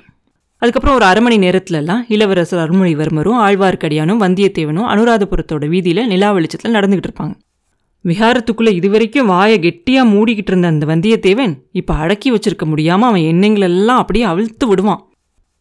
அதுக்கப்புறம் 0.62 0.98
ஒரு 1.00 1.06
அரை 1.10 1.22
மணி 1.24 1.38
நேரத்துலலாம் 1.46 2.02
இளவரசர் 2.16 2.62
அருள்மொழிவர்மரும் 2.64 3.40
ஆழ்வார்க்கடியானும் 3.46 4.22
வந்தியத்தேவனும் 4.26 4.88
அனுராதபுரத்தோட 4.94 5.68
வீதியில் 5.74 6.10
நிலா 6.12 6.30
வெளிச்சத்தில் 6.38 6.76
நடந்துகிட்டு 6.78 7.10
இருப்பாங்க. 7.10 7.34
விஹாரத்துக்குள்ள 8.06 8.70
இதுவரைக்கும் 8.70 9.26
வாயை 9.26 9.60
கெட்டியா 9.60 10.02
மூடிக்கிட்டு 10.14 10.52
இருந்த 10.54 10.68
அந்த 10.68 10.86
வந்தியத்தேவன் 10.86 11.58
இப்ப 11.72 11.94
அடக்கி 11.94 12.32
வச்சிருக்க 12.32 12.66
முடியாம 12.66 13.08
அவன் 13.10 13.22
எண்ணங்களெல்லாம் 13.22 14.02
அப்படியே 14.02 14.26
அவிழ்த்து 14.26 14.68
விடுவான். 14.68 15.08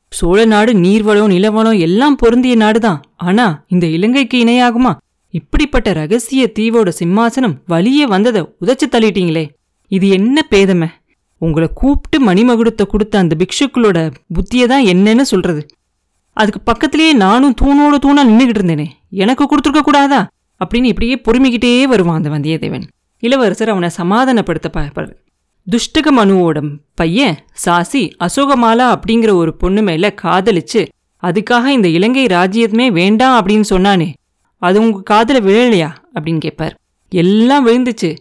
சோழ 0.08 0.44
நாடு 0.44 0.72
நீர்வளம் 0.72 1.30
நிலவளம் 1.30 1.78
எல்லாம் 1.78 2.16
பொருந்திய 2.16 2.56
நாடுதான். 2.56 2.98
ஆனா 3.16 3.64
இந்த 3.68 3.86
இலங்கைக்கு 3.86 4.44
இணையாகுமா? 4.44 4.96
இப்படிப்பட்ட 5.30 5.92
ரகசிய 5.92 6.52
தீவோட 6.58 6.92
சிம்மாசனம் 6.98 7.54
வழியே 7.66 8.06
வந்ததை 8.06 8.42
உதைச்சு 8.60 8.86
தள்ளிட்டீங்களே. 8.90 9.48
இது 9.88 10.08
என்ன 10.08 10.46
பேதமை? 10.50 10.88
உங்களை 11.38 11.68
கூப்பிட்டு 11.74 12.18
மணிமகுடத்தை 12.26 12.86
கொடுத்த 12.86 13.18
அந்த 13.18 13.36
பிக்ஷுக்களோட 13.38 14.10
புத்தியை 14.34 14.66
தான் 14.66 14.84
என்னன்னு 14.84 15.20
சொல்றது. 15.20 15.66
அதுக்கு 16.32 16.60
பக்கத்திலேயே 16.60 17.12
நானும் 17.12 17.54
தூணோட 17.62 17.94
தூணா 18.04 18.22
நின்றுகிட்டு 18.28 18.60
இருந்தேனே. 18.60 18.86
எனக்கு 19.10 19.44
கொடுத்துருக்க 19.44 19.80
கூடாதா? 19.80 20.28
அப்படின்னு 20.62 20.84
இப்படியே 20.84 21.20
பொறுமிக்கிட்டே 21.30 21.82
வருவான் 21.82 22.24
அந்த 22.24 22.28
வந்தியத்தேவன். 22.28 22.82
இளவரசர் 23.18 23.68
அவனை 23.68 23.90
சமாதானப்படுத்த 23.96 24.64
பார்ப்பாரு. 24.72 25.12
துஷ்டக 25.70 26.10
மனுவோட 26.18 26.78
பையன் 26.94 27.38
சாசி 27.66 28.10
அசோகமாலா 28.24 28.94
அப்படிங்கிற 28.94 29.32
ஒரு 29.32 29.56
பொண்ணு 29.56 29.82
மேல 29.82 30.14
காதலிச்சு 30.22 30.88
அதுக்காக 31.22 31.66
இந்த 31.66 31.88
இலங்கை 31.88 32.26
ராஜ்யமே 32.26 32.92
வேண்டாம் 32.92 33.46
அப்படின்னு 33.46 33.64
சொன்னானே 33.70 34.12
அது 34.58 34.80
உங்க 34.80 35.02
காதில் 35.02 35.42
விழலையா? 35.42 35.88
அப்படின்னு 36.14 36.38
கேட்பார். 36.38 36.78
எல்லாம் 37.08 37.66
விழுந்துச்சு. 37.66 38.16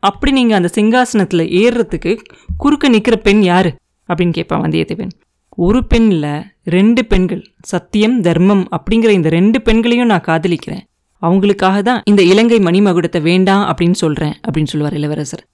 அப்படி 0.00 0.32
நீங்க 0.32 0.54
அந்த 0.54 0.70
சிங்காசனத்துல 0.74 1.46
ஏறுறதுக்கு 1.48 2.22
குறுக்க 2.56 2.90
நிக்கிற 2.90 3.16
பெண் 3.16 3.42
யாரு? 3.42 3.76
அப்படின்னு 4.08 4.32
கேட்பான் 4.32 4.62
வந்தியத்தேவன். 4.62 5.10
ஒரு 5.48 5.86
பெண்ணில் 5.86 6.44
ரெண்டு 6.64 7.04
பெண்கள் 7.04 7.52
சத்தியம் 7.62 8.20
தர்மம் 8.20 8.68
அப்படிங்கிற 8.70 9.08
இந்த 9.08 9.28
ரெண்டு 9.28 9.62
பெண்களையும் 9.62 10.06
நான் 10.06 10.24
காதலிக்கிறேன். 10.26 10.80
அவங்களுக்காக 11.26 11.78
தான் 11.82 12.00
இந்த 12.10 12.22
இலங்கை 12.22 12.58
மணிமகுடத்தை 12.58 13.20
வேண்டாம் 13.22 13.64
அப்படின்னு 13.70 13.98
சொல்கிறேன் 14.02 14.34
அப்படின்னு 14.46 14.70
சொல்லுவார் 14.72 14.96
இளவரசர். 15.00 15.44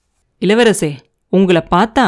இளவரசே 0.41 0.91
உங்களை 1.33 1.61
பார்த்தா 1.75 2.05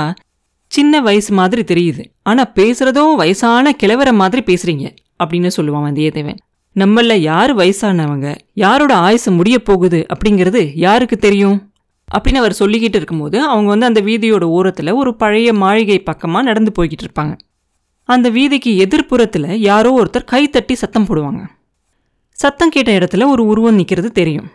சின்ன 0.71 1.02
வயசு 1.02 1.32
மாதிரி 1.34 1.63
தெரியுது. 1.73 2.04
ஆனால் 2.30 2.52
பேசுகிறதும் 2.56 3.13
வயசான 3.15 3.76
கிழவர 3.84 4.10
மாதிரி 4.21 4.41
பேசுகிறீங்க 4.49 4.86
அப்படின்னு 5.23 5.49
சொல்லுவான் 5.58 5.86
வந்தியத்தேவன். 5.88 6.39
நம்மள 6.76 7.15
யார் 7.32 7.52
வயசானவங்க? 7.58 8.28
யாரோட 8.54 8.93
ஆயுசு 9.08 9.32
முடிய 9.32 9.58
போகுது 9.60 9.99
அப்படிங்கிறது 10.13 10.62
யாருக்கு 10.86 11.17
தெரியும்? 11.17 11.58
அப்படின்னு 12.10 12.39
அவர் 12.41 12.56
சொல்லிக்கிட்டு 12.60 12.97
இருக்கும்போது 12.99 13.38
அவங்க 13.43 13.69
வந்து 13.73 13.89
அந்த 13.89 14.02
வீதியோட 14.02 14.45
ஓரத்தில் 14.58 14.91
ஒரு 14.91 15.12
பழைய 15.15 15.49
மாளிகை 15.54 15.99
பக்கமாக 15.99 16.47
நடந்து 16.49 16.71
போய்கிட்டு 16.78 17.06
இருப்பாங்க. 17.06 17.34
அந்த 18.10 18.28
வீதிக்கு 18.30 18.71
எதிர்ப்புறத்தில் 18.86 19.49
யாரோ 19.69 19.91
ஒருத்தர் 19.99 20.32
கைத்தட்டி 20.32 20.73
சத்தம் 20.73 21.08
போடுவாங்க. 21.10 21.43
சத்தம் 22.41 22.69
கேட்ட 22.69 22.91
இடத்துல 22.97 23.27
ஒரு 23.27 23.45
உருவம் 23.45 23.75
நிற்கிறது 23.75 24.11
தெரியும். 24.11 24.47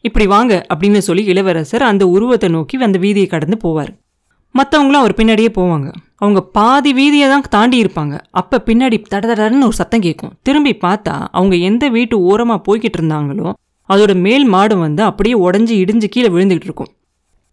இப்படி 0.00 0.26
வாங்க 0.26 0.66
அப்படின்னு 0.72 0.98
சொல்லி 0.98 1.24
இளவரசர் 1.24 1.82
அந்த 1.82 2.08
உருவத்தை 2.08 2.48
நோக்கி 2.48 2.76
அந்த 2.86 2.98
வீதியை 2.98 3.26
கடந்து 3.26 3.56
போவார். 3.64 3.92
மற்றவங்களும் 4.54 5.02
அவர் 5.02 5.14
பின்னாடியே 5.18 5.50
போவாங்க. 5.58 5.88
அவங்க 6.16 6.40
பாதி 6.56 6.90
வீதியை 6.92 7.28
தான் 7.28 7.44
தாண்டி 7.48 7.76
இருப்பாங்க. 7.84 8.14
அப்போ 8.30 8.62
பின்னாடி 8.66 8.96
தடதடன்னு 9.14 9.68
ஒரு 9.68 9.72
சத்தம் 9.72 10.00
கேட்கும். 10.00 10.32
திரும்பி 10.42 10.72
பார்த்தா 10.84 11.14
அவங்க 11.30 11.56
எந்த 11.56 11.88
வீட்டு 11.88 12.20
ஓரமாக 12.20 12.60
போய்கிட்டு 12.66 12.98
இருந்தாங்களோ 13.00 13.52
அதோட 13.88 14.12
மேல் 14.26 14.44
மாடு 14.44 14.78
வந்து 14.78 15.02
அப்படியே 15.02 15.36
உடஞ்சி 15.46 15.74
இடிஞ்சு 15.84 16.04
கீழே 16.04 16.28
விழுந்துகிட்டு 16.28 16.68
இருக்கும். 16.70 16.90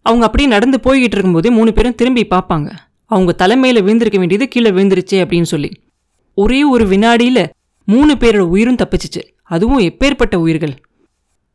அவங்க 0.02 0.24
அப்படியே 0.26 0.48
நடந்து 0.48 0.78
போய்கிட்டு 0.84 1.16
இருக்கும்போதே 1.16 1.50
மூணு 1.50 1.72
பேரும் 1.72 1.94
திரும்பி 1.94 2.22
பார்ப்பாங்க. 2.34 2.68
அவங்க 3.06 3.32
தலைமையில் 3.32 3.82
விழுந்திருக்க 3.82 4.18
வேண்டியது 4.18 4.48
கீழே 4.48 4.70
விழுந்துருச்சே 4.70 5.18
அப்படின்னு 5.24 5.48
சொல்லி. 5.54 5.70
ஒரே 6.34 6.64
ஒரு 6.74 6.86
வினாடியில் 6.86 7.44
மூணு 7.84 8.12
பேரோட 8.14 8.44
உயிரும் 8.54 8.80
தப்பிச்சிச்சு. 8.82 9.22
அதுவும் 9.54 9.82
எப்பேற்பட்ட 9.88 10.36
உயிர்கள்? 10.44 10.74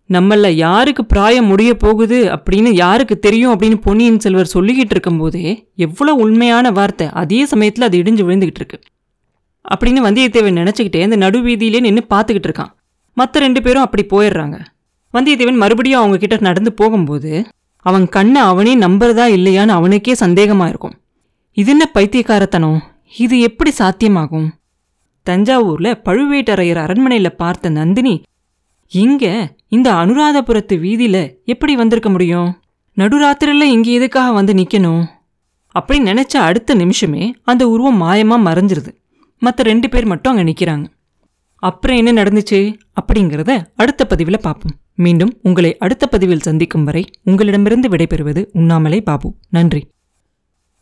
நம்மள 0.09 0.49
யாருக்கு 0.63 1.03
பிராயம் 1.05 1.47
முடிய 1.51 1.71
போகுது 1.83 2.17
அப்படின்னு 2.35 2.71
யாருக்கு 2.83 3.15
தெரியும் 3.19 3.53
அப்படின்னு 3.53 3.77
பொன்னியின் 3.85 4.19
செல்வர் 4.23 4.53
சொல்லிக்கிட்டு 4.53 4.93
இருக்கும்போதே 4.95 5.45
எவ்வளோ 5.85 6.13
உண்மையான 6.23 6.71
வார்த்தை. 6.71 7.07
அதே 7.21 7.39
சமயத்தில் 7.51 7.87
அது 7.87 7.97
இடிஞ்சு 8.01 8.25
விழுந்துகிட்டு 8.27 8.61
இருக்கு. 8.61 8.79
அப்படின்னு 9.73 10.01
வந்தியத்தேவன் 10.07 10.59
நினச்சிக்கிட்டே 10.61 11.01
அந்த 11.07 11.17
நடுவீதியிலே 11.25 11.79
நின்று 11.85 12.03
பார்த்துக்கிட்டு 12.13 12.49
இருக்கான். 12.49 12.71
மற்ற 13.17 13.39
ரெண்டு 13.39 13.61
பேரும் 13.61 13.85
அப்படி 13.87 14.03
போயிடுறாங்க. 14.13 14.57
வந்தியத்தேவன் 15.13 15.61
மறுபடியும் 15.63 15.99
அவங்க 15.99 16.17
கிட்ட 16.17 16.37
நடந்து 16.47 16.73
போகும்போது 16.73 17.31
அவன் 17.85 18.05
கண்ணை 18.09 18.41
அவனே 18.51 18.73
நம்புறதா 18.75 19.25
இல்லையான்னு 19.37 19.75
அவனுக்கே 19.79 20.13
சந்தேகமாக 20.13 20.71
இருக்கும். 20.71 20.95
இது 21.57 21.69
என்ன 21.71 21.85
பைத்தியக்காரத்தனம்? 21.93 22.79
இது 23.17 23.35
எப்படி 23.39 23.71
சாத்தியமாகும்? 23.79 24.47
தஞ்சாவூர்ல 25.29 26.01
பழுவேட்டரையர் 26.05 26.81
அரண்மனையில 26.85 27.29
பார்த்த 27.29 27.69
நந்தினி 27.69 28.23
இங்க 28.87 29.55
இந்த 29.67 29.93
அனுராதபுரத்து 29.93 30.75
வீதியில 30.75 31.43
எப்படி 31.45 31.75
வந்திருக்க 31.75 32.09
முடியும்? 32.09 32.57
நடுராத்திரில 32.97 33.61
இங்க 33.61 33.91
எதுக்காக 33.91 34.31
வந்து 34.31 34.53
நிக்கணும்? 34.53 35.05
அப்படி 35.67 36.01
நினைச்ச 36.01 36.37
அடுத்த 36.37 36.75
நிமிஷமே 36.75 37.33
அந்த 37.43 37.69
உருவம் 37.69 38.01
மாயமா 38.01 38.49
மறைஞ்சிருது. 38.49 38.87
மற்ற 39.39 39.63
ரெண்டு 39.63 39.89
பேர் 39.89 40.05
மட்டும் 40.05 40.35
அங்க 40.35 40.51
நிக்கிறாங்க. 40.51 40.85
அப்புறம் 41.55 41.97
என்ன 41.97 42.23
நடந்துச்சு? 42.23 42.77
அப்படிங்கிறத 43.01 43.65
அடுத்த 43.75 44.05
பதிவில் 44.05 44.39
பார்ப்போம். 44.41 44.71
மீண்டும் 44.95 45.37
உங்களை 45.41 45.77
அடுத்த 45.77 46.07
பதிவில் 46.07 46.39
சந்திக்கும் 46.39 46.83
வரை 46.83 47.05
உங்களிடமிருந்து 47.23 47.89
விடைபெறுவது 47.89 48.47
உண்ணாமலே 48.51 49.01
பாபு. 49.01 49.35
நன்றி. 49.49 49.87